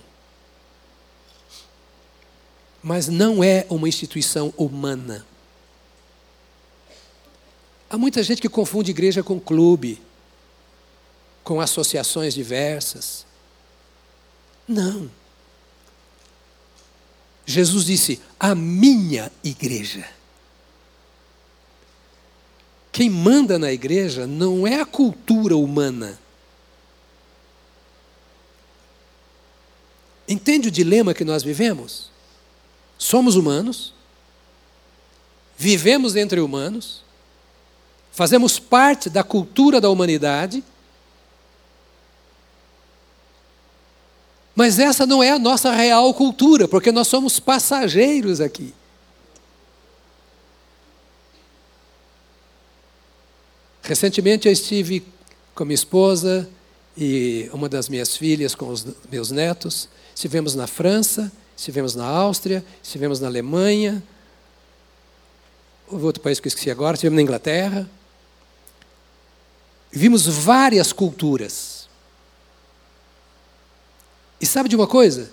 [2.82, 5.24] mas não é uma instituição humana.
[7.88, 10.00] Há muita gente que confunde igreja com clube,
[11.42, 13.26] com associações diversas.
[14.66, 15.10] Não.
[17.46, 20.08] Jesus disse: a minha igreja.
[22.90, 26.18] Quem manda na igreja não é a cultura humana.
[30.26, 32.10] Entende o dilema que nós vivemos?
[32.96, 33.92] Somos humanos,
[35.58, 37.03] vivemos entre humanos,
[38.14, 40.62] fazemos parte da cultura da humanidade,
[44.54, 48.72] mas essa não é a nossa real cultura, porque nós somos passageiros aqui.
[53.82, 55.04] Recentemente eu estive
[55.52, 56.48] com minha esposa
[56.96, 59.88] e uma das minhas filhas com os meus netos.
[60.14, 64.00] Estivemos na França, estivemos na Áustria, estivemos na Alemanha.
[65.88, 67.90] Houve outro país que eu esqueci agora, estivemos na Inglaterra
[69.98, 71.88] vimos várias culturas.
[74.40, 75.30] E sabe de uma coisa?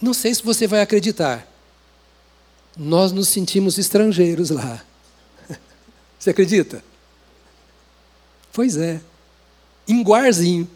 [0.00, 1.46] Não sei se você vai acreditar.
[2.76, 4.84] Nós nos sentimos estrangeiros lá.
[6.18, 6.84] Você acredita?
[8.52, 9.00] Pois é.
[9.88, 10.70] Em Guarzinho.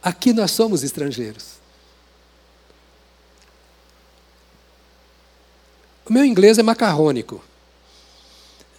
[0.00, 1.58] Aqui nós somos estrangeiros.
[6.08, 7.44] O meu inglês é macarrônico.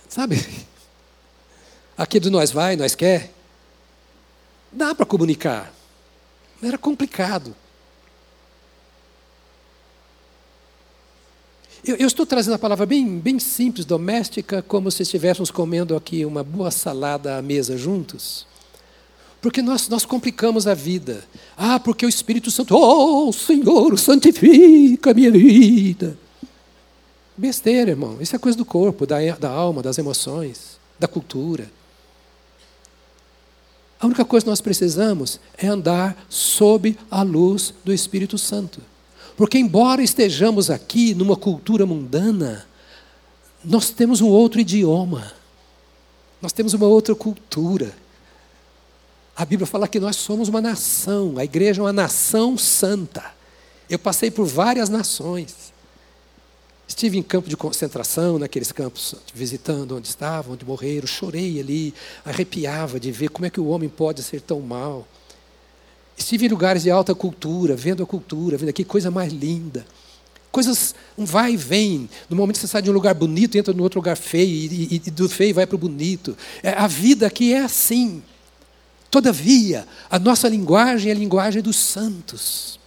[0.07, 0.37] Sabe?
[1.99, 3.29] Aqui do nós vai, nós quer.
[4.71, 5.73] Dá para comunicar.
[6.63, 7.53] Era complicado.
[11.83, 16.23] Eu, eu, estou trazendo a palavra bem, bem simples, doméstica, como se estivéssemos comendo aqui
[16.23, 18.47] uma boa salada à mesa juntos.
[19.41, 21.25] Porque nós, nós complicamos a vida.
[21.57, 26.17] Ah, porque o Espírito Santo, oh Senhor, santifica a minha vida.
[27.35, 28.21] Besteira, irmão.
[28.21, 31.69] Isso é coisa do corpo, da, da alma, das emoções, da cultura.
[33.99, 38.81] A única coisa que nós precisamos é andar sob a luz do Espírito Santo.
[39.35, 42.65] Porque, embora estejamos aqui numa cultura mundana,
[43.63, 45.33] nós temos um outro idioma,
[46.41, 47.93] nós temos uma outra cultura.
[49.35, 53.33] A Bíblia fala que nós somos uma nação, a igreja é uma nação santa.
[53.89, 55.68] Eu passei por várias nações.
[56.89, 61.93] Estive em campo de concentração, naqueles campos, visitando onde estavam, onde morreram, chorei ali,
[62.25, 65.07] arrepiava de ver como é que o homem pode ser tão mal.
[66.17, 69.85] Estive em lugares de alta cultura, vendo a cultura, vendo aqui coisa mais linda.
[70.51, 72.09] Coisas, um vai e vem.
[72.27, 74.95] No momento que você sai de um lugar bonito, entra no outro lugar feio, e,
[74.95, 76.35] e, e do feio vai para o bonito.
[76.63, 78.23] É, a vida aqui é assim.
[79.11, 82.79] Todavia, a nossa linguagem é a linguagem dos santos.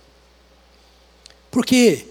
[1.52, 2.08] Por quê?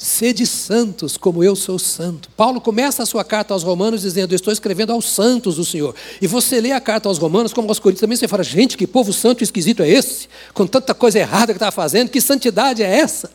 [0.00, 2.30] Sede santos, como eu sou santo.
[2.36, 5.92] Paulo começa a sua carta aos Romanos dizendo: Estou escrevendo aos santos do Senhor.
[6.22, 8.86] E você lê a carta aos Romanos, como aos Coríntios também, você fala: Gente, que
[8.86, 10.28] povo santo e esquisito é esse?
[10.54, 13.28] Com tanta coisa errada que está fazendo, que santidade é essa?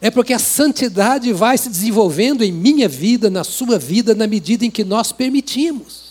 [0.00, 4.64] É porque a santidade vai se desenvolvendo em minha vida, na sua vida, na medida
[4.64, 6.07] em que nós permitimos.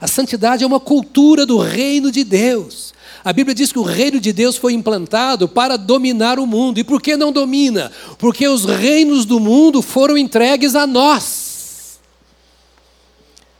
[0.00, 2.94] A santidade é uma cultura do reino de Deus.
[3.24, 6.78] A Bíblia diz que o reino de Deus foi implantado para dominar o mundo.
[6.78, 7.90] E por que não domina?
[8.18, 11.98] Porque os reinos do mundo foram entregues a nós.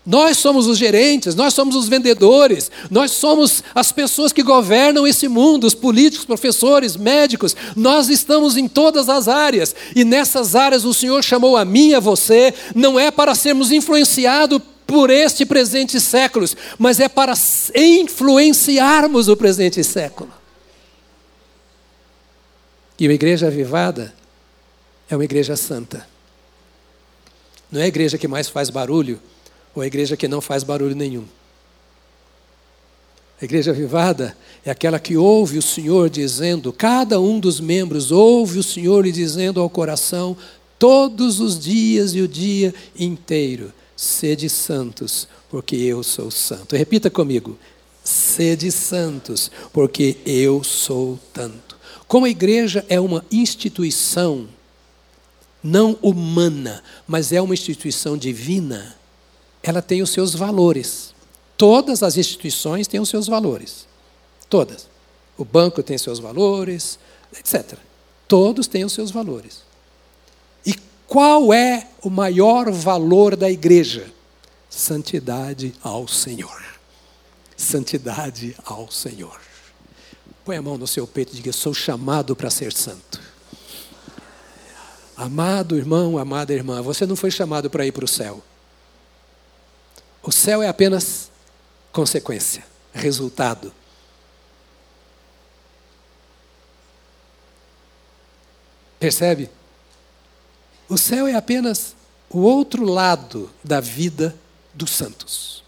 [0.07, 5.26] Nós somos os gerentes, nós somos os vendedores, nós somos as pessoas que governam esse
[5.26, 10.95] mundo, os políticos, professores, médicos, nós estamos em todas as áreas, e nessas áreas o
[10.95, 16.01] Senhor chamou a mim e a você, não é para sermos influenciados por este presente
[16.01, 16.47] século,
[16.78, 17.34] mas é para
[17.74, 20.30] influenciarmos o presente século.
[22.99, 24.14] E uma igreja avivada
[25.11, 26.07] é uma igreja santa.
[27.70, 29.20] Não é a igreja que mais faz barulho,
[29.74, 31.26] ou a igreja que não faz barulho nenhum.
[33.41, 38.59] A igreja avivada é aquela que ouve o Senhor dizendo, cada um dos membros ouve
[38.59, 40.34] o Senhor lhe dizendo ao coração,
[40.78, 46.76] todos os dias e o dia inteiro: sede santos, porque eu sou santo.
[46.76, 47.59] Repita comigo:
[48.05, 51.76] sede santos, porque eu sou tanto.
[52.07, 54.49] Como a igreja é uma instituição
[55.62, 58.97] não humana, mas é uma instituição divina,
[59.62, 61.12] ela tem os seus valores.
[61.57, 63.86] Todas as instituições têm os seus valores.
[64.49, 64.88] Todas.
[65.36, 66.99] O banco tem seus valores,
[67.36, 67.76] etc.
[68.28, 69.66] Todos têm os seus valores.
[71.07, 74.12] Qual é o maior valor da igreja?
[74.68, 76.62] Santidade ao Senhor.
[77.57, 79.40] Santidade ao Senhor.
[80.44, 83.20] Põe a mão no seu peito e diga: Sou chamado para ser santo.
[85.16, 88.42] Amado irmão, amada irmã, você não foi chamado para ir para o céu.
[90.22, 91.30] O céu é apenas
[91.90, 93.72] consequência, resultado.
[98.98, 99.48] Percebe?
[100.89, 101.95] O céu é apenas
[102.30, 104.34] o outro lado da vida
[104.72, 105.64] dos santos.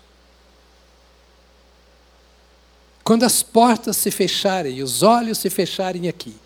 [3.03, 6.37] Quando as portas se fecharem e os olhos se fecharem aqui,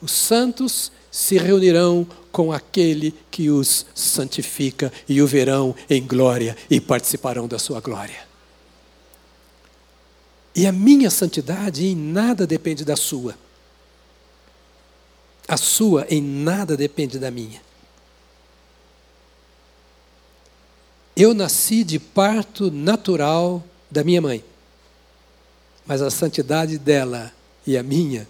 [0.00, 6.80] os santos se reunirão com aquele que os santifica e o verão em glória e
[6.80, 8.26] participarão da sua glória.
[10.54, 13.36] E a minha santidade em nada depende da sua.
[15.46, 17.60] A sua em nada depende da minha.
[21.14, 24.42] Eu nasci de parto natural da minha mãe,
[25.84, 27.32] mas a santidade dela
[27.66, 28.26] e a minha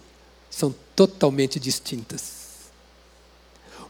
[0.49, 2.43] são totalmente distintas.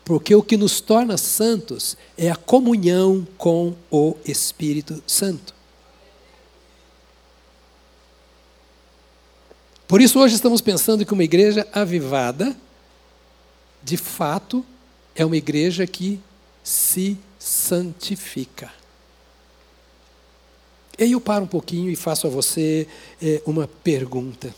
[0.06, 5.54] Porque o que nos torna santos é a comunhão com o Espírito Santo.
[9.88, 12.56] Por isso, hoje estamos pensando que uma igreja avivada,
[13.84, 14.66] de fato,
[15.14, 16.22] é uma igreja que
[16.64, 18.72] se santifica.
[20.98, 22.88] E aí eu paro um pouquinho e faço a você
[23.22, 24.56] é, uma pergunta.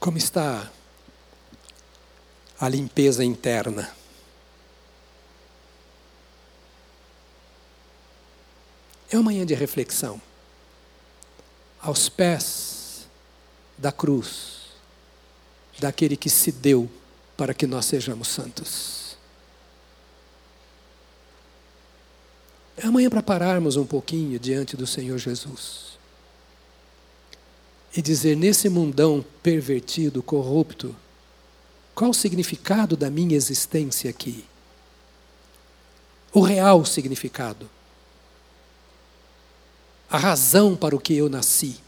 [0.00, 0.70] Como está
[2.58, 3.94] a limpeza interna?
[9.10, 10.20] É uma manhã de reflexão
[11.82, 13.06] aos pés
[13.76, 14.61] da cruz
[15.78, 16.88] daquele que se deu
[17.36, 19.16] para que nós sejamos santos.
[22.76, 25.98] É amanhã para pararmos um pouquinho diante do Senhor Jesus
[27.94, 30.94] e dizer: nesse mundão pervertido, corrupto,
[31.94, 34.44] qual o significado da minha existência aqui?
[36.32, 37.68] O real significado
[40.12, 41.80] a razão para o que eu nasci.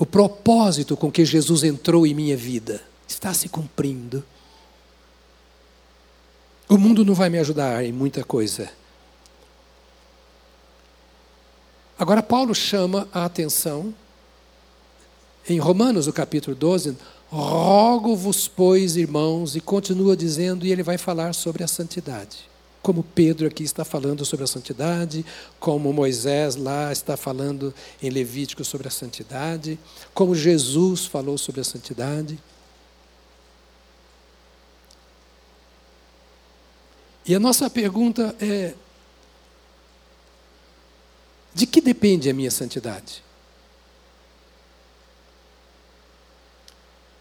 [0.00, 4.24] O propósito com que Jesus entrou em minha vida está se cumprindo.
[6.66, 8.70] O mundo não vai me ajudar em muita coisa.
[11.98, 13.94] Agora, Paulo chama a atenção,
[15.46, 16.96] em Romanos, o capítulo 12,
[17.28, 22.49] rogo-vos, pois, irmãos, e continua dizendo, e ele vai falar sobre a santidade
[22.82, 25.24] como Pedro aqui está falando sobre a santidade,
[25.58, 29.78] como Moisés lá está falando em Levítico sobre a santidade,
[30.14, 32.38] como Jesus falou sobre a santidade.
[37.26, 38.74] E a nossa pergunta é:
[41.54, 43.22] de que depende a minha santidade?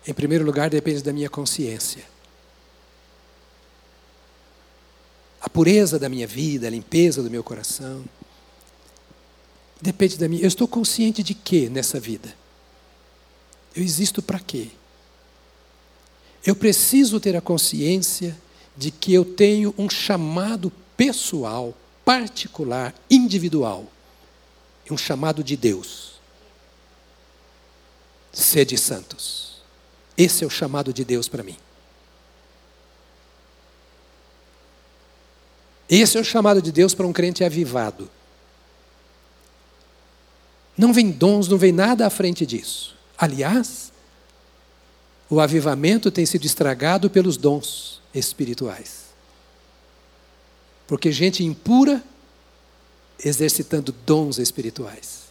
[0.07, 2.03] Em primeiro lugar, depende da minha consciência.
[5.41, 8.03] A pureza da minha vida, a limpeza do meu coração.
[9.81, 10.43] Depende da minha.
[10.43, 12.33] Eu estou consciente de quê nessa vida?
[13.75, 14.69] Eu existo para quê?
[16.45, 18.37] Eu preciso ter a consciência
[18.75, 21.73] de que eu tenho um chamado pessoal,
[22.03, 23.85] particular, individual.
[24.91, 26.13] Um chamado de Deus.
[28.33, 29.61] Sede santos.
[30.17, 31.55] Esse é o chamado de Deus para mim.
[35.89, 38.09] Esse é o chamado de Deus para um crente avivado.
[40.77, 42.95] Não vem dons, não vem nada à frente disso.
[43.17, 43.91] Aliás,
[45.29, 49.09] o avivamento tem sido estragado pelos dons espirituais.
[50.87, 52.03] Porque gente impura
[53.23, 55.23] exercitando dons espirituais.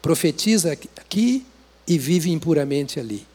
[0.00, 1.44] Profetiza aqui
[1.86, 3.26] e vive impuramente ali.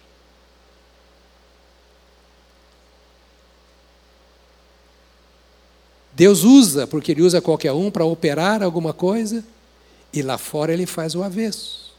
[6.13, 9.43] Deus usa, porque Ele usa qualquer um para operar alguma coisa,
[10.13, 11.91] e lá fora Ele faz o avesso.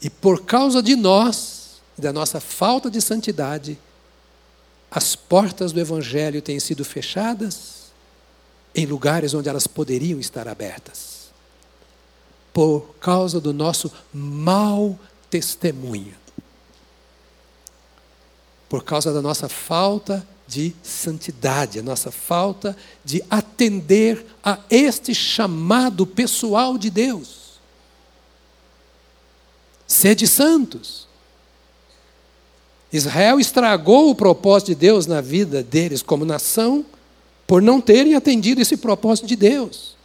[0.00, 3.78] E por causa de nós, da nossa falta de santidade,
[4.90, 7.88] as portas do Evangelho têm sido fechadas
[8.74, 11.30] em lugares onde elas poderiam estar abertas.
[12.52, 16.14] Por causa do nosso mau testemunho.
[18.68, 26.06] Por causa da nossa falta de santidade, a nossa falta de atender a este chamado
[26.06, 27.58] pessoal de Deus.
[29.86, 31.06] Sede santos.
[32.92, 36.84] Israel estragou o propósito de Deus na vida deles como nação
[37.46, 39.96] por não terem atendido esse propósito de Deus.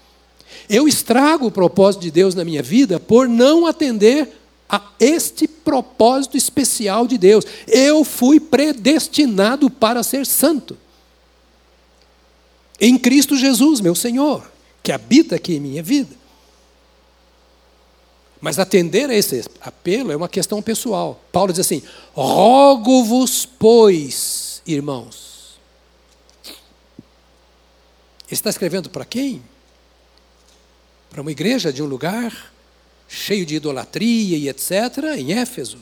[0.70, 4.43] Eu estrago o propósito de Deus na minha vida por não atender
[4.74, 7.46] a este propósito especial de Deus.
[7.68, 10.76] Eu fui predestinado para ser santo.
[12.82, 14.52] Em Cristo Jesus, meu Senhor,
[14.82, 16.16] que habita aqui em minha vida.
[18.42, 21.22] Mas atender a esse apelo é uma questão pessoal.
[21.32, 25.60] Paulo diz assim: rogo-vos, pois, irmãos.
[28.26, 29.44] Ele está escrevendo para quem?
[31.12, 32.53] Para uma igreja de um lugar
[33.14, 35.78] cheio de idolatria e etc., em Éfeso.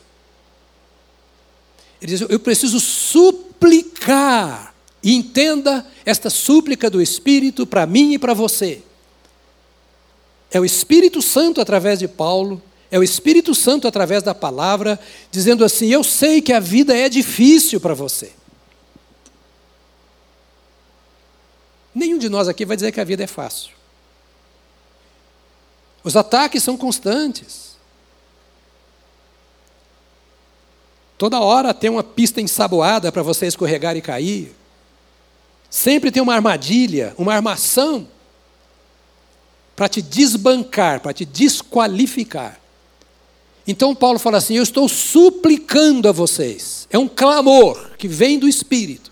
[2.02, 4.72] Ele diz: Eu preciso suplicar.
[5.04, 8.84] E entenda esta súplica do Espírito para mim e para você.
[10.52, 12.62] É o Espírito Santo através de Paulo,
[12.92, 15.00] é o Espírito Santo através da palavra,
[15.32, 18.34] dizendo assim: Eu sei que a vida é difícil para você.
[21.96, 23.81] Nenhum de nós aqui vai dizer que a vida é fácil.
[26.04, 27.72] Os ataques são constantes.
[31.18, 34.56] Toda hora tem uma pista ensaboada para você escorregar e cair.
[35.70, 38.08] Sempre tem uma armadilha, uma armação
[39.76, 42.60] para te desbancar, para te desqualificar.
[43.68, 46.88] Então Paulo fala assim: Eu estou suplicando a vocês.
[46.89, 49.12] É um clamor que vem do Espírito.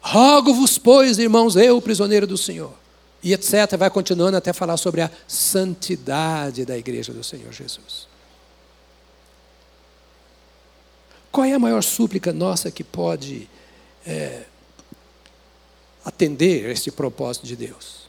[0.00, 2.81] Rogo-vos, pois, irmãos, eu, prisioneiro do Senhor.
[3.22, 3.76] E etc.
[3.78, 8.08] Vai continuando até falar sobre a santidade da igreja do Senhor Jesus.
[11.30, 13.48] Qual é a maior súplica nossa que pode
[14.04, 14.42] é,
[16.04, 18.02] atender este propósito de Deus.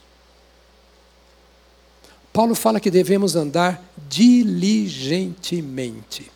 [2.32, 6.32] Paulo fala que devemos andar diligentemente.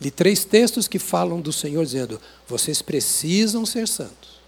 [0.00, 4.41] Li três textos que falam do Senhor dizendo: vocês precisam ser santos.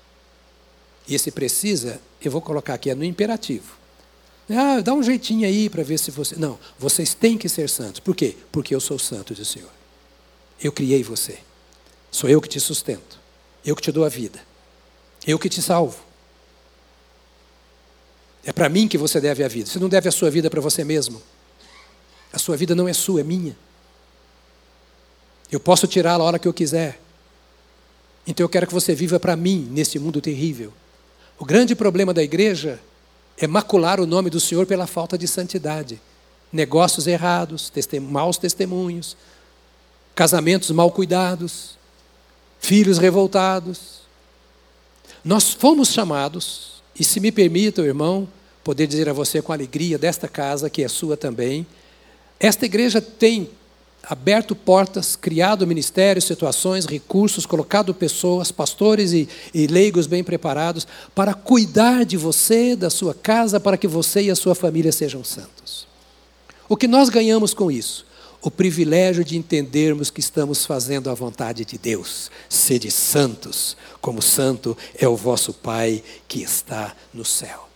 [1.07, 3.77] E esse precisa, eu vou colocar aqui, é no imperativo.
[4.49, 6.37] Ah, dá um jeitinho aí para ver se você.
[6.37, 8.01] Não, vocês têm que ser santos.
[8.01, 8.37] Por quê?
[8.53, 9.71] Porque eu sou santo, diz o Senhor.
[10.63, 11.39] Eu criei você.
[12.11, 13.19] Sou eu que te sustento.
[13.65, 14.41] Eu que te dou a vida.
[15.27, 15.99] Eu que te salvo.
[18.45, 19.69] É para mim que você deve a vida.
[19.69, 21.23] Você não deve a sua vida para você mesmo.
[22.33, 23.57] A sua vida não é sua, é minha.
[25.51, 27.01] Eu posso tirá-la a hora que eu quiser.
[28.27, 30.73] Então eu quero que você viva para mim nesse mundo terrível.
[31.39, 32.81] O grande problema da igreja
[33.37, 36.01] é macular o nome do Senhor pela falta de santidade.
[36.53, 39.17] Negócios errados, maus testemunhos,
[40.15, 41.77] casamentos mal cuidados,
[42.61, 44.03] filhos revoltados.
[45.25, 48.29] Nós fomos chamados, e se me permita, irmão,
[48.63, 51.67] poder dizer a você com alegria desta casa, que é sua também,
[52.39, 53.51] esta igreja tem
[54.09, 61.35] aberto portas, criado ministérios, situações, recursos, colocado pessoas, pastores e, e leigos bem preparados para
[61.35, 65.87] cuidar de você, da sua casa, para que você e a sua família sejam santos.
[66.69, 68.07] O que nós ganhamos com isso?
[68.45, 72.31] o privilégio de entendermos que estamos fazendo a vontade de Deus.
[72.47, 77.67] Sede santos, como santo é o vosso Pai que está no céu.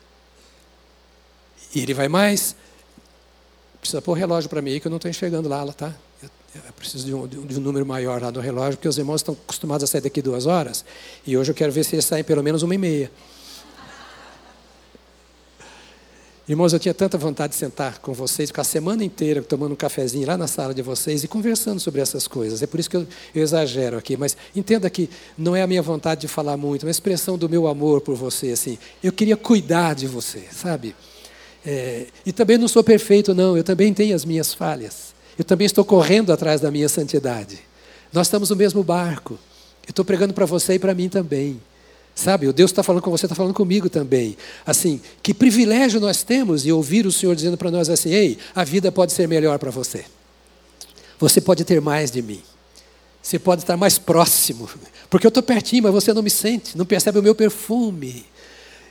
[1.74, 2.55] E ele vai mais.
[3.81, 5.97] Precisa pôr o relógio para mim aí, que eu não estou enxergando lá, tá?
[6.67, 9.35] Eu preciso de um, de um, número maior lá no relógio, porque os irmãos estão
[9.35, 10.85] acostumados a sair daqui duas horas,
[11.27, 13.11] e hoje eu quero ver se eles saem pelo menos uma e meia.
[16.49, 19.77] Irmãos, eu tinha tanta vontade de sentar com vocês, ficar a semana inteira tomando um
[19.77, 22.63] cafezinho lá na sala de vocês e conversando sobre essas coisas.
[22.63, 24.17] É por isso que eu, eu exagero aqui.
[24.17, 27.51] Mas entenda que não é a minha vontade de falar muito, é uma expressão do
[27.51, 28.53] meu amor por você.
[28.53, 28.79] Assim.
[29.03, 30.97] Eu queria cuidar de você, sabe?
[31.67, 33.55] É, e também não sou perfeito, não.
[33.55, 35.08] Eu também tenho as minhas falhas.
[35.39, 37.61] Eu também estou correndo atrás da minha santidade.
[38.12, 39.39] Nós estamos no mesmo barco.
[39.86, 41.61] Eu estou pregando para você e para mim também.
[42.14, 44.36] Sabe, o Deus está falando com você, está falando comigo também.
[44.66, 48.64] Assim, que privilégio nós temos de ouvir o Senhor dizendo para nós assim: ei, a
[48.64, 50.05] vida pode ser melhor para você.
[51.20, 52.43] Você pode ter mais de mim.
[53.22, 54.68] Você pode estar mais próximo.
[55.09, 58.26] Porque eu estou pertinho, mas você não me sente, não percebe o meu perfume.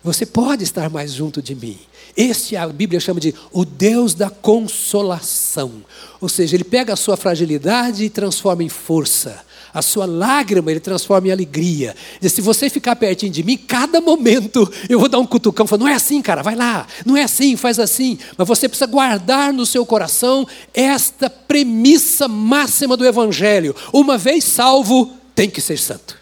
[0.03, 1.77] Você pode estar mais junto de mim.
[2.15, 5.83] Este a Bíblia chama de o Deus da consolação.
[6.19, 9.45] Ou seja, ele pega a sua fragilidade e transforma em força.
[9.73, 11.95] A sua lágrima ele transforma em alegria.
[12.21, 15.91] Se você ficar pertinho de mim, cada momento eu vou dar um cutucão, falando, não
[15.91, 18.17] é assim, cara, vai lá, não é assim, faz assim.
[18.35, 23.75] Mas você precisa guardar no seu coração esta premissa máxima do Evangelho.
[23.93, 26.16] Uma vez salvo, tem que ser santo.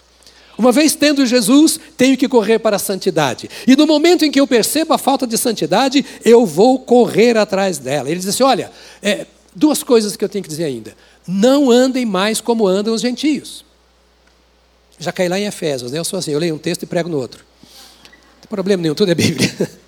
[0.58, 3.50] Uma vez tendo Jesus, tenho que correr para a santidade.
[3.68, 7.78] E no momento em que eu percebo a falta de santidade, eu vou correr atrás
[7.78, 8.10] dela.
[8.10, 10.96] Ele diz assim: olha, é, duas coisas que eu tenho que dizer ainda.
[11.28, 13.66] Não andem mais como andam os gentios.
[14.98, 16.00] Já caí lá em Efésios, né?
[16.00, 17.44] Eu sou assim, eu leio um texto e prego no outro.
[17.64, 19.52] Não tem problema nenhum, tudo é Bíblia.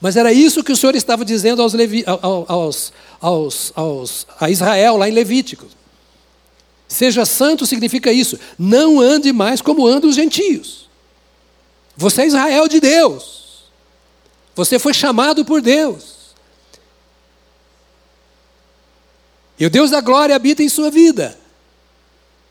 [0.00, 1.74] Mas era isso que o Senhor estava dizendo aos,
[2.48, 5.79] aos, aos, aos, a Israel, lá em Levíticos.
[6.90, 8.36] Seja santo significa isso.
[8.58, 10.90] Não ande mais como andam os gentios.
[11.96, 13.62] Você é Israel de Deus.
[14.56, 16.34] Você foi chamado por Deus.
[19.56, 21.38] E o Deus da glória habita em sua vida.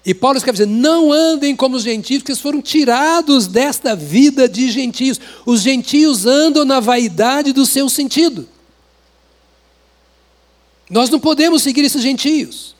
[0.05, 4.47] E Paulo escreve dizer: não andem como os gentios, porque eles foram tirados desta vida
[4.47, 5.19] de gentios.
[5.45, 8.47] Os gentios andam na vaidade do seu sentido.
[10.89, 12.78] Nós não podemos seguir esses gentios.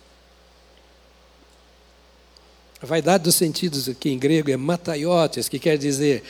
[2.81, 6.23] A vaidade dos sentidos aqui em grego é mataiotes, que quer dizer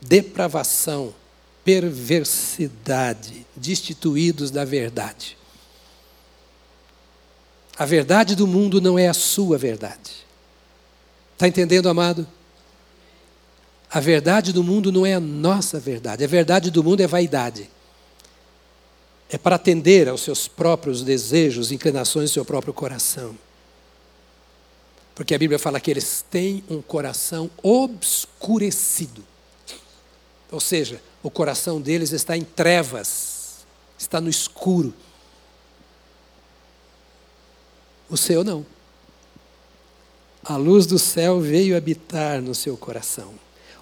[0.00, 1.12] depravação,
[1.64, 5.36] perversidade, destituídos da verdade.
[7.76, 10.24] A verdade do mundo não é a sua verdade.
[11.34, 12.26] Está entendendo, amado?
[13.90, 16.24] A verdade do mundo não é a nossa verdade.
[16.24, 17.68] A verdade do mundo é vaidade.
[19.28, 23.36] É para atender aos seus próprios desejos, inclinações do seu próprio coração.
[25.16, 29.24] Porque a Bíblia fala que eles têm um coração obscurecido.
[30.52, 33.66] Ou seja, o coração deles está em trevas,
[33.98, 34.92] está no escuro.
[38.10, 38.64] O seu não.
[40.44, 43.34] A luz do céu veio habitar no seu coração,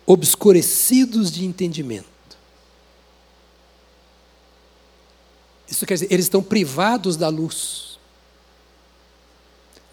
[0.06, 2.06] obscurecidos de entendimento.
[5.68, 7.93] Isso quer dizer, eles estão privados da luz.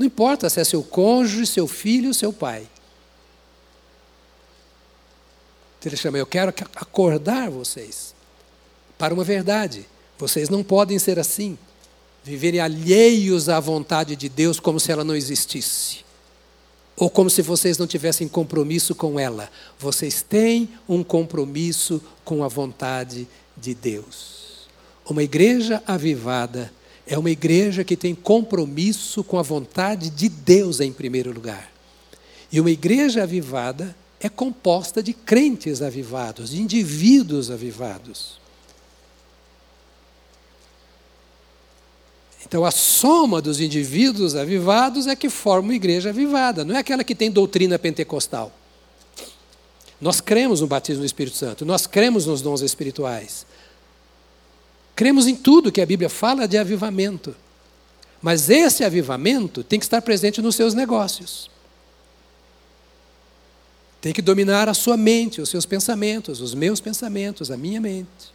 [0.02, 2.68] Não importa se é seu cônjuge, seu filho, seu pai.
[5.86, 8.16] Ele chama, eu quero acordar vocês
[8.98, 9.86] para uma verdade.
[10.18, 11.56] Vocês não podem ser assim,
[12.24, 16.04] viverem alheios à vontade de Deus como se ela não existisse.
[16.96, 19.52] Ou como se vocês não tivessem compromisso com ela.
[19.78, 24.68] Vocês têm um compromisso com a vontade de Deus.
[25.06, 26.74] Uma igreja avivada
[27.06, 31.72] é uma igreja que tem compromisso com a vontade de Deus em primeiro lugar.
[32.52, 38.40] E uma igreja avivada é composta de crentes avivados, de indivíduos avivados.
[42.46, 47.04] Então, a soma dos indivíduos avivados é que forma uma igreja avivada, não é aquela
[47.04, 48.52] que tem doutrina pentecostal.
[50.02, 53.46] Nós cremos no batismo do Espírito Santo, nós cremos nos dons espirituais,
[54.96, 57.36] Cremos em tudo que a Bíblia fala de avivamento.
[58.22, 61.50] Mas esse avivamento tem que estar presente nos seus negócios.
[64.00, 68.32] Tem que dominar a sua mente, os seus pensamentos, os meus pensamentos, a minha mente.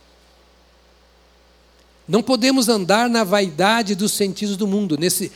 [2.08, 5.30] Não podemos andar na vaidade dos sentidos do mundo, nesse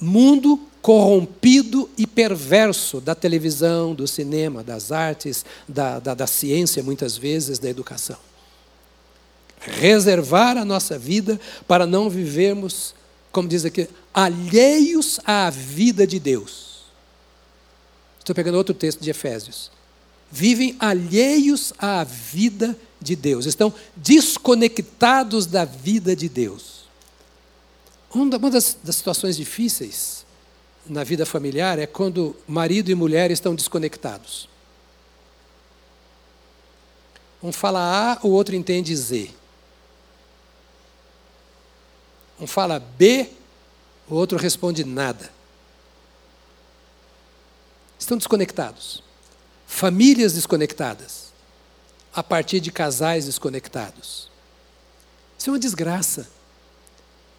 [0.00, 7.16] mundo corrompido e perverso da televisão, do cinema, das artes, da, da, da ciência, muitas
[7.16, 8.18] vezes, da educação
[9.62, 12.94] reservar a nossa vida para não vivermos,
[13.30, 16.82] como diz aqui, alheios à vida de Deus.
[18.18, 19.70] Estou pegando outro texto de Efésios.
[20.30, 26.82] Vivem alheios à vida de Deus, estão desconectados da vida de Deus.
[28.14, 30.24] Uma das, das situações difíceis
[30.86, 34.48] na vida familiar é quando marido e mulher estão desconectados.
[37.42, 39.30] Um fala A, o outro entende Z.
[42.42, 43.30] Um fala B,
[44.08, 45.30] o outro responde nada.
[47.96, 49.00] Estão desconectados.
[49.64, 51.32] Famílias desconectadas.
[52.12, 54.28] A partir de casais desconectados.
[55.38, 56.28] Isso é uma desgraça.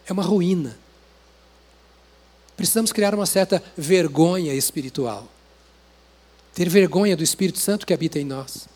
[0.07, 0.79] É uma ruína.
[2.55, 5.27] Precisamos criar uma certa vergonha espiritual.
[6.53, 8.69] Ter vergonha do Espírito Santo que habita em nós.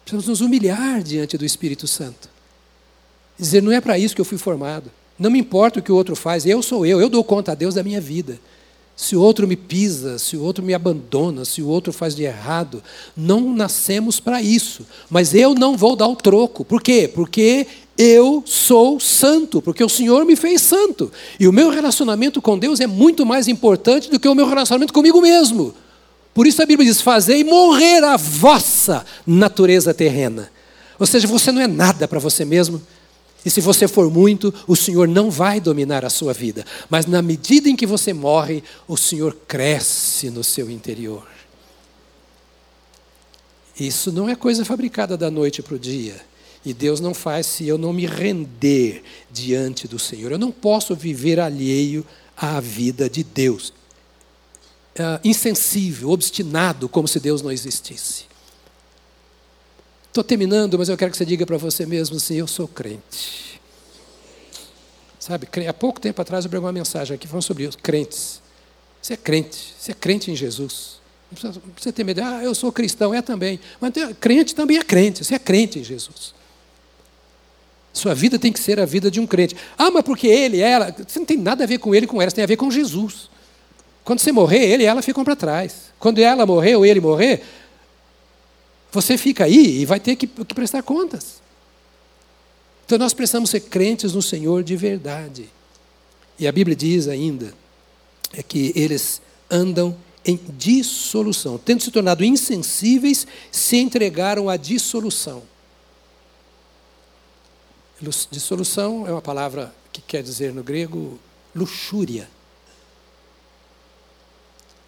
[0.00, 2.31] Precisamos nos humilhar diante do Espírito Santo.
[3.42, 4.88] Dizer, não é para isso que eu fui formado.
[5.18, 7.54] Não me importa o que o outro faz, eu sou eu, eu dou conta a
[7.56, 8.38] Deus da minha vida.
[8.96, 12.22] Se o outro me pisa, se o outro me abandona, se o outro faz de
[12.22, 12.80] errado,
[13.16, 14.86] não nascemos para isso.
[15.10, 16.64] Mas eu não vou dar o troco.
[16.64, 17.10] Por quê?
[17.12, 17.66] Porque
[17.98, 21.10] eu sou santo, porque o Senhor me fez santo.
[21.40, 24.92] E o meu relacionamento com Deus é muito mais importante do que o meu relacionamento
[24.92, 25.74] comigo mesmo.
[26.32, 30.48] Por isso a Bíblia diz: Fazei morrer a vossa natureza terrena.
[30.96, 32.80] Ou seja, você não é nada para você mesmo,
[33.44, 36.64] e se você for muito, o Senhor não vai dominar a sua vida.
[36.88, 41.26] Mas na medida em que você morre, o Senhor cresce no seu interior.
[43.78, 46.20] Isso não é coisa fabricada da noite para o dia.
[46.64, 50.30] E Deus não faz se eu não me render diante do Senhor.
[50.30, 53.72] Eu não posso viver alheio à vida de Deus.
[54.94, 58.31] É, insensível, obstinado, como se Deus não existisse.
[60.12, 63.58] Estou terminando, mas eu quero que você diga para você mesmo assim: eu sou crente.
[65.18, 68.42] Sabe, há pouco tempo atrás eu preguei uma mensagem aqui falando sobre isso, crentes.
[69.00, 71.00] Você é crente, você é crente em Jesus.
[71.30, 73.58] Não precisa, não precisa ter medo, ah, eu sou cristão, é também.
[73.80, 76.34] Mas crente também é crente, você é crente em Jesus.
[77.90, 79.56] Sua vida tem que ser a vida de um crente.
[79.78, 82.28] Ah, mas porque ele, ela, você não tem nada a ver com ele, com ela,
[82.28, 83.30] você tem a ver com Jesus.
[84.04, 85.92] Quando você morrer, ele e ela ficam para trás.
[85.98, 87.42] Quando ela morrer ou ele morrer,
[88.92, 91.40] você fica aí e vai ter que, que prestar contas.
[92.84, 95.48] Então nós precisamos ser crentes no Senhor de verdade.
[96.38, 97.54] E a Bíblia diz ainda
[98.34, 105.42] é que eles andam em dissolução, tendo se tornado insensíveis, se entregaram à dissolução.
[108.30, 111.18] Dissolução é uma palavra que quer dizer no grego
[111.54, 112.28] luxúria.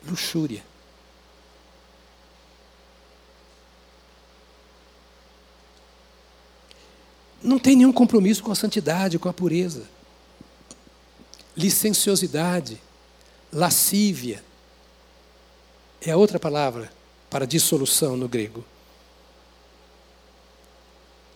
[0.06, 0.62] Luxúria.
[7.44, 9.84] Não tem nenhum compromisso com a santidade, com a pureza.
[11.54, 12.80] Licenciosidade,
[13.52, 14.42] lascívia,
[16.00, 16.90] é a outra palavra
[17.28, 18.64] para dissolução no grego.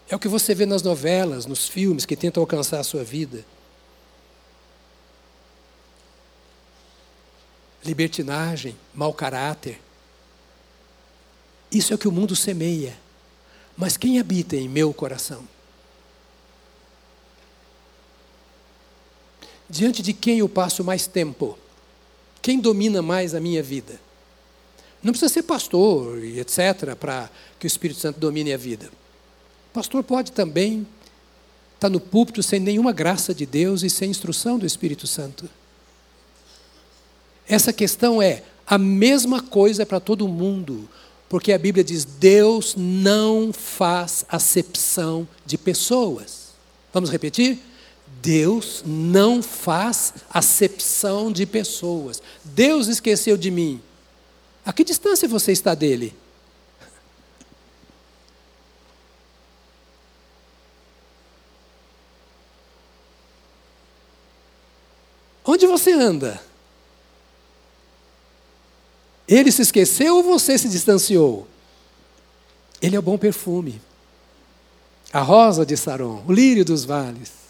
[0.08, 3.44] É o que você vê nas novelas, nos filmes que tentam alcançar a sua vida.
[7.84, 9.78] Libertinagem, mau caráter.
[11.70, 12.96] Isso é o que o mundo semeia.
[13.76, 15.46] Mas quem habita em meu coração?
[19.68, 21.58] Diante de quem eu passo mais tempo?
[22.40, 24.00] Quem domina mais a minha vida?
[25.02, 26.96] Não precisa ser pastor e etc.
[26.98, 28.90] para que o Espírito Santo domine a vida.
[29.70, 30.86] O pastor pode também
[31.74, 35.48] estar no púlpito sem nenhuma graça de Deus e sem instrução do Espírito Santo.
[37.46, 40.88] Essa questão é a mesma coisa para todo mundo,
[41.28, 46.48] porque a Bíblia diz: Deus não faz acepção de pessoas.
[46.92, 47.58] Vamos repetir?
[48.28, 52.20] Deus não faz acepção de pessoas.
[52.44, 53.80] Deus esqueceu de mim.
[54.66, 56.14] A que distância você está dele?
[65.42, 66.38] Onde você anda?
[69.26, 71.48] Ele se esqueceu ou você se distanciou?
[72.82, 73.80] Ele é o bom perfume.
[75.14, 77.47] A rosa de Saron, o lírio dos vales.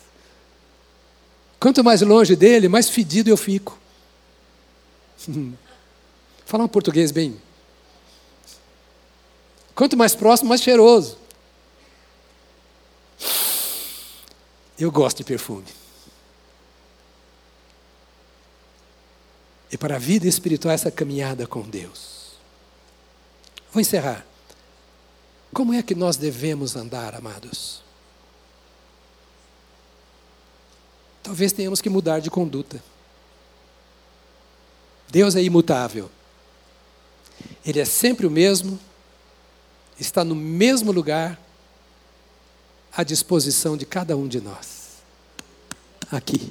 [1.58, 3.78] Quanto mais longe dele, mais fedido eu fico.
[6.46, 7.40] Falar um português bem.
[9.74, 11.18] Quanto mais próximo, mais cheiroso.
[14.78, 15.66] Eu gosto de perfume.
[19.70, 22.32] E para a vida espiritual, essa caminhada com Deus.
[23.72, 24.24] Vou encerrar.
[25.52, 27.82] Como é que nós devemos andar, amados?
[31.28, 32.82] Talvez tenhamos que mudar de conduta.
[35.10, 36.10] Deus é imutável.
[37.66, 38.80] Ele é sempre o mesmo,
[40.00, 41.38] está no mesmo lugar,
[42.90, 45.02] à disposição de cada um de nós.
[46.10, 46.50] Aqui.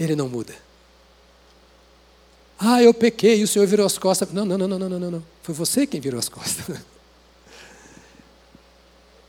[0.00, 0.56] Ele não muda.
[2.58, 4.32] Ah, eu pequei e o Senhor virou as costas.
[4.32, 5.26] Não, não, não, não, não, não, não.
[5.44, 6.76] Foi você quem virou as costas.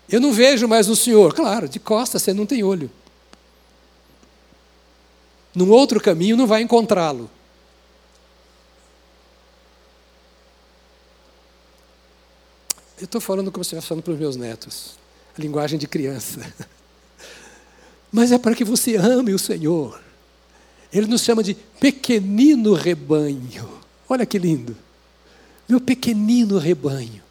[0.10, 1.34] Eu não vejo mais o Senhor.
[1.34, 2.90] Claro, de costas você não tem olho.
[5.56, 7.30] Num outro caminho não vai encontrá-lo.
[12.98, 14.98] Eu estou falando como se estivesse falando para os meus netos.
[15.38, 16.42] linguagem de criança.
[18.12, 20.00] Mas é para que você ame o Senhor.
[20.92, 23.82] Ele nos chama de pequenino rebanho.
[24.08, 24.78] Olha que lindo.
[25.68, 27.23] Meu pequenino rebanho.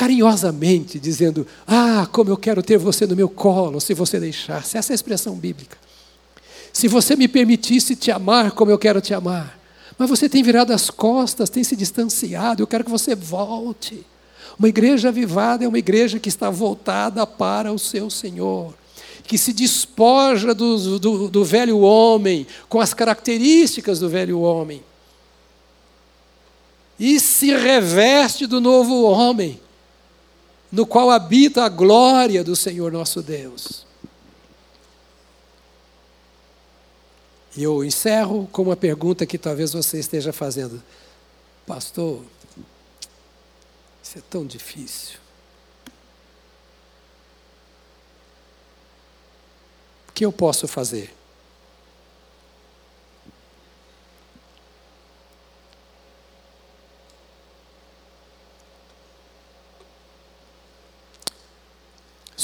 [0.00, 4.78] Carinhosamente dizendo: Ah, como eu quero ter você no meu colo, se você deixasse.
[4.78, 5.76] Essa é a expressão bíblica.
[6.72, 9.60] Se você me permitisse te amar como eu quero te amar.
[9.98, 14.06] Mas você tem virado as costas, tem se distanciado, eu quero que você volte.
[14.58, 18.72] Uma igreja avivada é uma igreja que está voltada para o seu Senhor,
[19.24, 24.82] que se despoja do, do, do velho homem, com as características do velho homem,
[26.98, 29.60] e se reveste do novo homem,
[30.70, 33.84] no qual habita a glória do Senhor nosso Deus.
[37.56, 40.82] E eu encerro com uma pergunta que talvez você esteja fazendo.
[41.66, 42.22] Pastor,
[44.02, 45.18] isso é tão difícil.
[50.08, 51.12] O que eu posso fazer?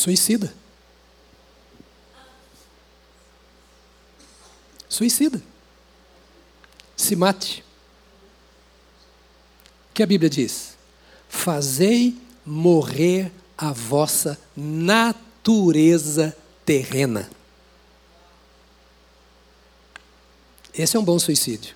[0.06, 0.54] Suicida.
[4.88, 5.42] Suicida.
[6.96, 7.64] Se mate.
[9.90, 10.76] O que a Bíblia diz?
[11.28, 17.28] Fazei morrer a vossa natureza terrena.
[20.72, 21.74] Esse é um bom suicídio.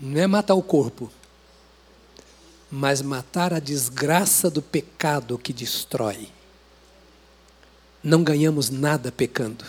[0.00, 1.12] Não é matar o corpo,
[2.70, 6.28] mas matar a desgraça do pecado que destrói.
[8.02, 9.64] Não ganhamos nada pecando.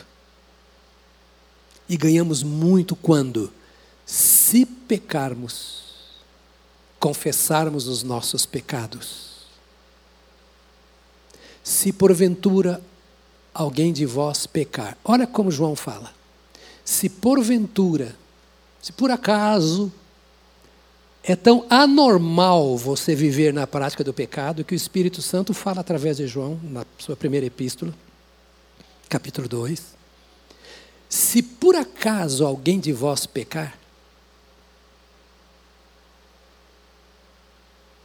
[1.88, 3.52] E ganhamos muito quando,
[4.06, 5.80] se pecarmos,
[7.00, 9.30] confessarmos os nossos pecados.
[11.64, 12.82] Se porventura
[13.54, 16.14] alguém de vós pecar, olha como João fala.
[16.84, 18.16] Se porventura,
[18.82, 19.91] se por acaso
[21.24, 26.17] é tão anormal você viver na prática do pecado que o Espírito Santo fala através
[26.17, 27.93] de João, na sua primeira epístola,
[29.07, 29.97] capítulo 2.
[31.09, 33.78] Se por acaso alguém de vós pecar,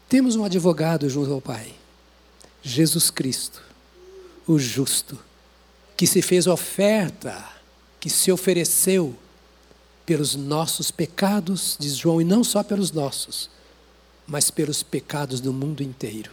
[0.08, 1.74] temos um advogado junto ao Pai,
[2.62, 3.62] Jesus Cristo,
[4.46, 5.18] o justo,
[5.96, 7.48] que se fez oferta,
[8.00, 9.14] que se ofereceu
[10.06, 13.50] pelos nossos pecados, diz João, e não só pelos nossos,
[14.26, 16.30] mas pelos pecados do mundo inteiro.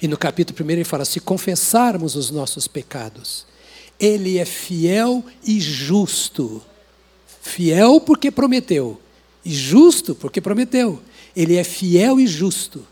[0.00, 3.46] E no capítulo 1 ele fala: se confessarmos os nossos pecados,
[3.98, 6.62] ele é fiel e justo.
[7.40, 9.00] Fiel porque prometeu,
[9.44, 11.00] e justo porque prometeu.
[11.36, 12.86] Ele é fiel e justo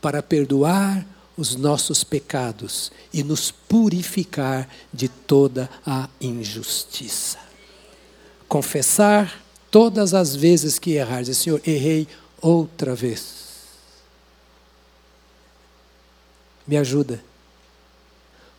[0.00, 1.06] para perdoar
[1.36, 7.38] os nossos pecados e nos purificar de toda a injustiça.
[8.54, 12.06] Confessar todas as vezes que errar, dizer, Senhor, errei
[12.40, 13.64] outra vez.
[16.64, 17.20] Me ajuda.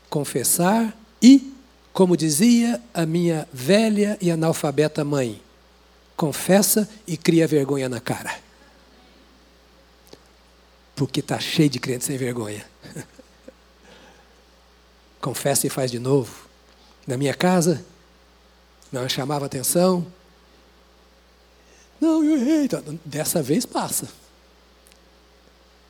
[0.10, 1.54] Confessar e
[1.94, 5.42] como dizia a minha velha e analfabeta mãe,
[6.18, 8.38] confessa e cria vergonha na cara.
[10.94, 12.66] Porque está cheio de crentes sem vergonha.
[15.22, 16.50] confessa e faz de novo.
[17.08, 17.82] Na minha casa,
[19.02, 20.06] não chamava atenção.
[22.00, 22.66] Não, eu errei.
[22.66, 24.08] Então, dessa vez passa.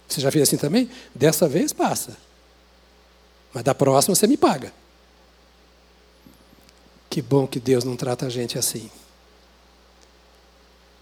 [0.08, 0.90] Você já fez assim também?
[1.14, 2.16] Dessa vez passa.
[3.54, 4.74] Mas da próxima você me paga.
[7.10, 8.90] Que bom que Deus não trata a gente assim.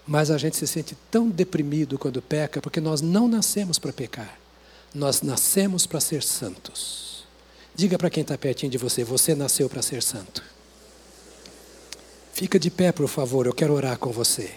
[0.06, 4.38] Mas a gente se sente tão deprimido quando peca, porque nós não nascemos para pecar.
[4.94, 7.24] Nós nascemos para ser santos.
[7.74, 10.53] Diga para quem está pertinho de você: você nasceu para ser santo.
[12.34, 14.50] Fica de pé, por favor, eu quero orar com você.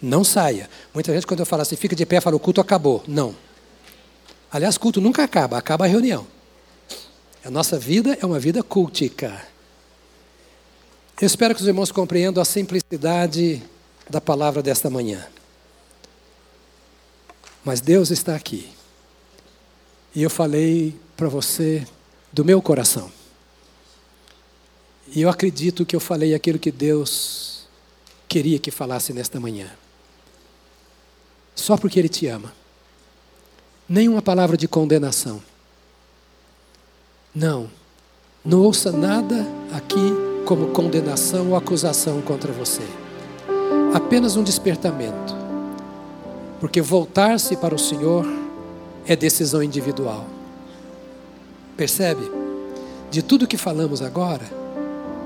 [0.00, 0.68] Não saia.
[0.94, 3.04] Muita gente, quando eu falo assim, fica de pé, fala: o culto acabou.
[3.06, 3.36] Não.
[4.50, 6.26] Aliás, culto nunca acaba, acaba a reunião.
[7.44, 9.46] A nossa vida é uma vida cultica.
[11.20, 13.62] Eu espero que os irmãos compreendam a simplicidade
[14.08, 15.22] da palavra desta manhã.
[17.62, 18.70] Mas Deus está aqui.
[20.14, 21.86] E eu falei para você
[22.32, 23.12] do meu coração.
[25.14, 27.68] E eu acredito que eu falei aquilo que Deus
[28.26, 29.70] queria que falasse nesta manhã.
[31.54, 32.50] Só porque Ele te ama.
[33.86, 35.42] Nenhuma palavra de condenação.
[37.34, 37.68] Não.
[38.42, 40.14] Não ouça nada aqui
[40.46, 42.82] como condenação ou acusação contra você.
[43.92, 45.36] Apenas um despertamento.
[46.58, 48.26] Porque voltar-se para o Senhor
[49.06, 50.26] é decisão individual.
[51.76, 52.30] Percebe?
[53.10, 54.61] De tudo que falamos agora,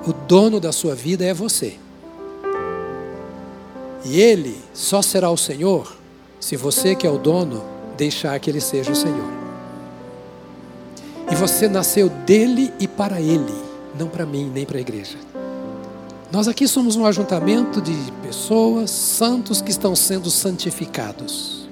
[0.07, 1.77] o dono da sua vida é você.
[4.05, 5.97] E ele só será o Senhor
[6.39, 7.63] se você, que é o dono,
[7.97, 9.31] deixar que ele seja o Senhor.
[11.31, 13.55] E você nasceu dele e para ele,
[13.99, 15.19] não para mim nem para a igreja.
[16.31, 21.69] Nós aqui somos um ajuntamento de pessoas, santos que estão sendo santificados.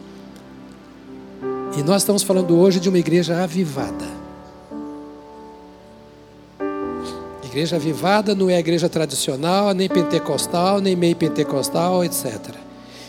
[1.77, 4.24] E nós estamos falando hoje de uma igreja avivada.
[7.55, 12.53] Igreja avivada não é a igreja tradicional, nem pentecostal, nem meio pentecostal, etc.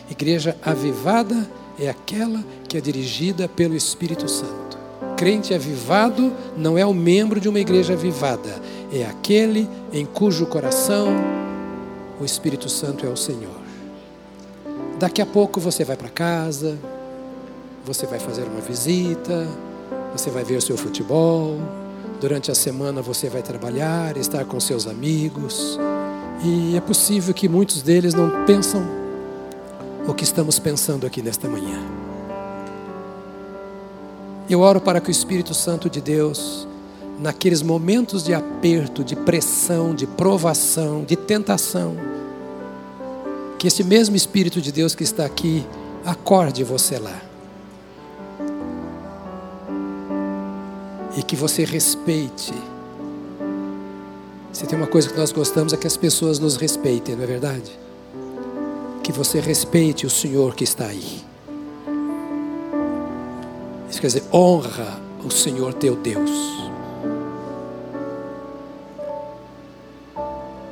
[0.07, 4.77] Igreja avivada é aquela que é dirigida pelo Espírito Santo.
[5.17, 8.61] Crente avivado não é o membro de uma igreja avivada,
[8.93, 11.07] é aquele em cujo coração
[12.21, 13.59] o Espírito Santo é o Senhor.
[14.99, 16.77] Daqui a pouco você vai para casa,
[17.83, 19.47] você vai fazer uma visita,
[20.15, 21.57] você vai ver o seu futebol,
[22.25, 25.77] durante a semana você vai trabalhar, estar com seus amigos,
[26.43, 28.83] e é possível que muitos deles não pensam
[30.07, 31.79] o que estamos pensando aqui nesta manhã.
[34.49, 36.67] Eu oro para que o Espírito Santo de Deus
[37.19, 41.95] naqueles momentos de aperto, de pressão, de provação, de tentação,
[43.59, 45.63] que esse mesmo Espírito de Deus que está aqui
[46.03, 47.21] acorde você lá.
[51.15, 52.53] E que você respeite.
[54.51, 57.27] Se tem uma coisa que nós gostamos é que as pessoas nos respeitem, não é
[57.27, 57.71] verdade?
[59.03, 61.23] Que você respeite o Senhor que está aí.
[63.89, 66.31] Isso quer dizer, honra o Senhor teu Deus.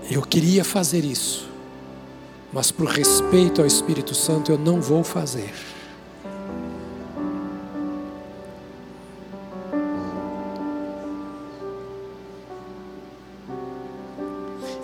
[0.10, 1.50] Eu queria fazer isso,
[2.52, 5.54] mas por respeito ao Espírito Santo eu não vou fazer.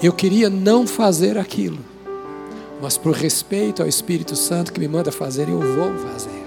[0.02, 1.80] Eu queria não fazer aquilo,
[2.82, 6.40] mas por respeito ao Espírito Santo que me manda fazer, eu vou fazer.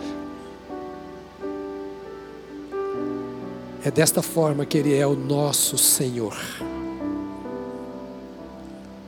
[3.85, 6.37] É desta forma que Ele é o nosso Senhor.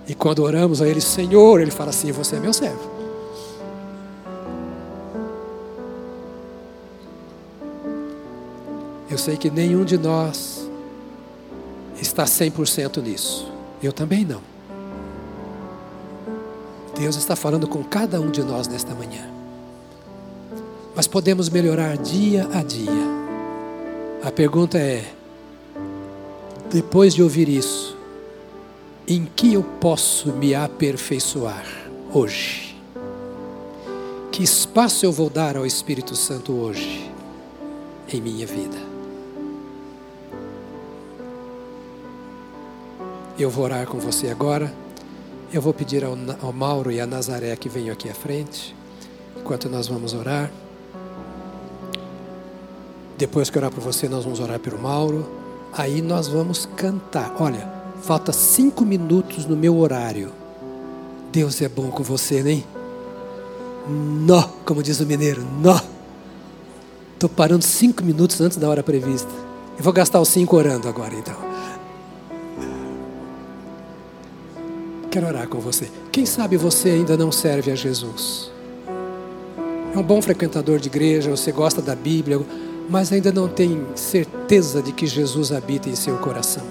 [0.07, 2.92] E quando oramos a Ele, Senhor, Ele fala assim: Você é meu servo.
[9.09, 10.68] Eu sei que nenhum de nós
[12.03, 13.53] está 100% nisso.
[13.85, 14.41] Eu também não.
[16.99, 19.28] Deus está falando com cada um de nós nesta manhã.
[20.97, 22.89] Mas podemos melhorar dia a dia.
[24.22, 25.05] A pergunta é:
[26.70, 27.95] depois de ouvir isso,
[29.07, 31.66] em que eu posso me aperfeiçoar
[32.11, 32.74] hoje?
[34.32, 37.12] Que espaço eu vou dar ao Espírito Santo hoje
[38.11, 38.84] em minha vida?
[43.39, 44.72] Eu vou orar com você agora.
[45.53, 48.74] Eu vou pedir ao, ao Mauro e a Nazaré que venham aqui à frente,
[49.37, 50.51] enquanto nós vamos orar.
[53.16, 55.26] Depois que orar por você, nós vamos orar pelo Mauro.
[55.72, 57.35] Aí nós vamos cantar.
[57.39, 57.74] Olha,
[58.05, 60.30] Falta cinco minutos no meu horário.
[61.32, 62.62] Deus é bom com você, nem?
[63.89, 65.80] Nó, como diz o mineiro, nó.
[67.14, 69.30] Estou parando cinco minutos antes da hora prevista.
[69.78, 71.53] Eu vou gastar os cinco orando agora, então.
[75.15, 75.89] Quero orar com você.
[76.11, 78.51] Quem sabe você ainda não serve a Jesus?
[79.95, 82.41] É um bom frequentador de igreja, você gosta da Bíblia,
[82.91, 86.65] mas ainda não tem certeza de que Jesus habita em seu coração.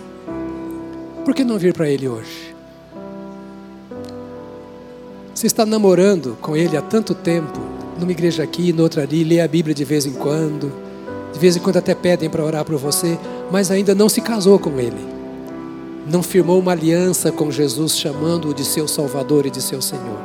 [1.24, 2.54] Por que não vir para Ele hoje?
[5.34, 7.62] Você está namorando com Ele há tanto tempo,
[7.98, 10.70] numa igreja aqui, noutra ali, lê a Bíblia de vez em quando,
[11.32, 13.18] de vez em quando até pedem para orar por você,
[13.50, 15.13] mas ainda não se casou com Ele,
[16.06, 20.22] não firmou uma aliança com Jesus, chamando-o de seu Salvador e de seu Senhor.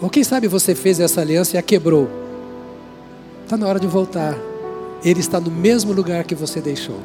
[0.00, 2.08] Ou quem sabe você fez essa aliança e a quebrou.
[3.44, 4.36] Está na hora de voltar.
[5.04, 7.00] Ele está no mesmo lugar que você deixou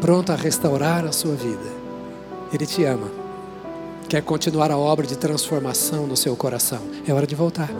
[0.00, 1.76] pronto a restaurar a sua vida.
[2.52, 3.10] Ele te ama.
[4.08, 6.80] Quer continuar a obra de transformação no seu coração.
[7.06, 7.70] É hora de voltar.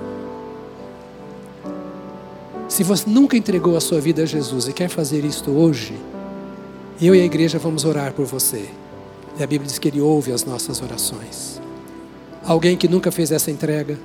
[2.68, 5.94] Se você nunca entregou a sua vida a Jesus e quer fazer isto hoje,
[7.00, 8.68] eu e a igreja vamos orar por você.
[9.38, 11.60] E a Bíblia diz que Ele ouve as nossas orações.
[12.44, 13.98] Alguém que nunca fez essa entrega,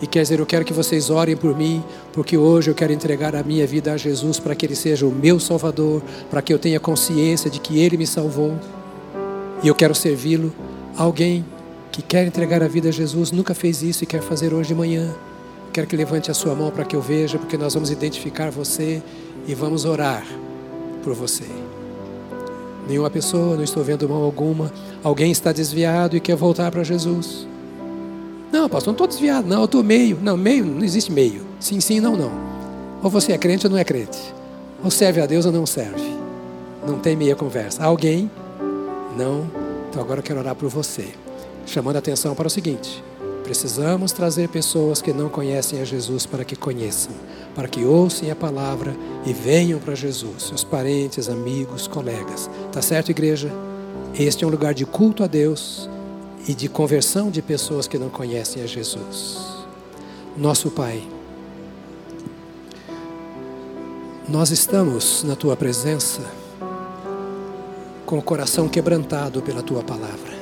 [0.00, 1.82] e quer dizer, eu quero que vocês orem por mim,
[2.12, 5.10] porque hoje eu quero entregar a minha vida a Jesus para que Ele seja o
[5.10, 8.58] meu Salvador, para que eu tenha consciência de que Ele me salvou
[9.62, 10.52] e eu quero servi-lo.
[10.96, 11.44] Alguém
[11.90, 14.74] que quer entregar a vida a Jesus, nunca fez isso e quer fazer hoje de
[14.74, 15.14] manhã.
[15.76, 19.02] Quero que levante a sua mão para que eu veja, porque nós vamos identificar você
[19.46, 20.26] e vamos orar
[21.04, 21.44] por você.
[22.88, 24.72] Nenhuma pessoa, não estou vendo mão alguma.
[25.04, 27.46] Alguém está desviado e quer voltar para Jesus.
[28.50, 30.18] Não, pastor, não estou desviado, não, eu estou meio.
[30.22, 31.42] Não, meio, não existe meio.
[31.60, 32.32] Sim, sim, não, não.
[33.02, 34.18] Ou você é crente ou não é crente.
[34.82, 36.10] Ou serve a Deus ou não serve.
[36.86, 37.84] Não tem meia conversa.
[37.84, 38.30] Alguém?
[39.14, 39.46] Não.
[39.90, 41.08] Então agora eu quero orar por você.
[41.66, 43.04] Chamando a atenção para o seguinte:
[43.46, 47.12] precisamos trazer pessoas que não conhecem a Jesus para que conheçam,
[47.54, 52.50] para que ouçam a palavra e venham para Jesus, seus parentes, amigos, colegas.
[52.72, 53.48] Tá certo, igreja?
[54.18, 55.88] Este é um lugar de culto a Deus
[56.48, 59.38] e de conversão de pessoas que não conhecem a Jesus.
[60.36, 61.00] Nosso Pai,
[64.28, 66.22] nós estamos na tua presença
[68.04, 70.35] com o coração quebrantado pela tua palavra.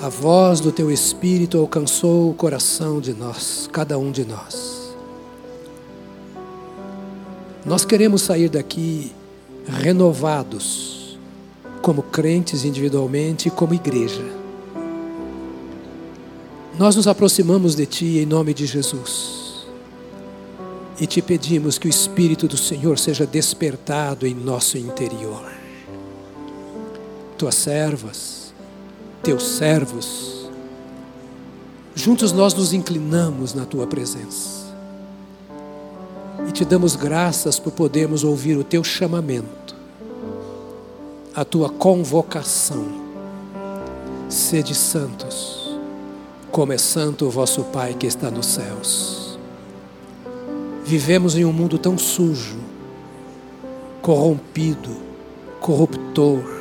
[0.00, 4.94] A voz do teu Espírito alcançou o coração de nós, cada um de nós.
[7.64, 9.12] Nós queremos sair daqui
[9.66, 11.18] renovados,
[11.80, 14.24] como crentes individualmente e como igreja.
[16.78, 19.66] Nós nos aproximamos de Ti em nome de Jesus
[21.00, 25.44] e te pedimos que o Espírito do Senhor seja despertado em nosso interior.
[27.36, 28.45] Tuas servas,
[29.26, 30.48] teus servos,
[31.96, 34.72] juntos nós nos inclinamos na tua presença
[36.48, 39.74] e te damos graças por podermos ouvir o teu chamamento,
[41.34, 43.04] a tua convocação.
[44.28, 45.76] Sede santos,
[46.52, 49.36] como é santo o vosso Pai que está nos céus.
[50.84, 52.58] Vivemos em um mundo tão sujo,
[54.00, 54.96] corrompido,
[55.58, 56.55] corruptor.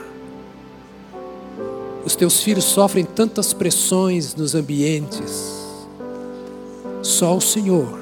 [2.06, 5.66] Os teus filhos sofrem tantas pressões nos ambientes.
[7.02, 8.00] Só o Senhor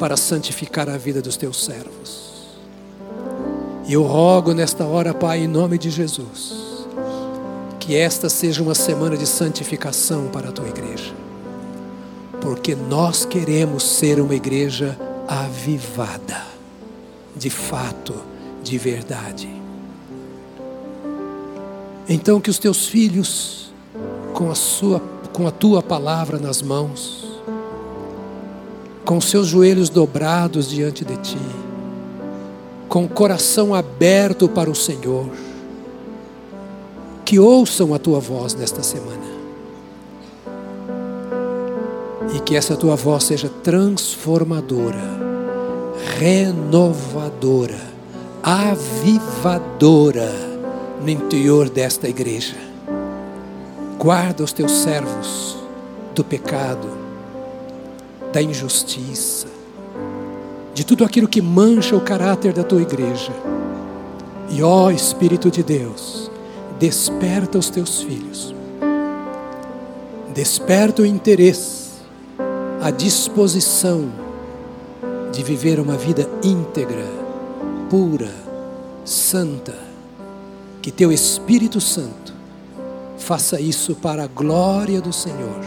[0.00, 2.32] para santificar a vida dos teus servos.
[3.86, 6.86] E eu rogo nesta hora, Pai, em nome de Jesus,
[7.78, 11.14] que esta seja uma semana de santificação para a tua igreja.
[12.40, 14.98] Porque nós queremos ser uma igreja
[15.28, 16.42] avivada,
[17.36, 18.14] de fato,
[18.62, 19.61] de verdade.
[22.08, 23.72] Então que os teus filhos,
[24.34, 25.00] com a sua,
[25.32, 27.40] com a tua palavra nas mãos,
[29.04, 31.38] com seus joelhos dobrados diante de ti,
[32.88, 35.28] com o coração aberto para o Senhor,
[37.24, 39.32] que ouçam a tua voz nesta semana.
[42.34, 45.02] E que essa tua voz seja transformadora,
[46.18, 47.80] renovadora,
[48.42, 50.51] avivadora
[51.02, 52.56] no interior desta igreja.
[53.98, 55.56] Guarda os teus servos
[56.14, 56.88] do pecado,
[58.32, 59.46] da injustiça,
[60.74, 63.32] de tudo aquilo que mancha o caráter da tua igreja.
[64.50, 66.30] E ó Espírito de Deus,
[66.78, 68.54] desperta os teus filhos,
[70.34, 71.82] desperta o interesse
[72.82, 74.10] a disposição
[75.30, 77.06] de viver uma vida íntegra,
[77.88, 78.30] pura,
[79.04, 79.81] santa.
[80.82, 82.34] Que teu Espírito Santo
[83.16, 85.60] faça isso para a glória do Senhor.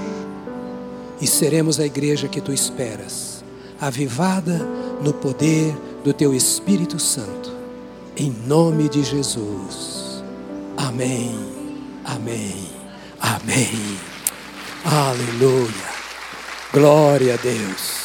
[1.22, 3.44] E seremos a igreja que tu esperas,
[3.80, 4.58] avivada
[5.02, 7.56] no poder do teu Espírito Santo.
[8.18, 10.22] Em nome de Jesus.
[10.76, 11.34] Amém.
[12.04, 12.68] Amém.
[13.20, 13.98] Amém.
[14.84, 15.96] Aleluia.
[16.74, 18.05] Glória a Deus.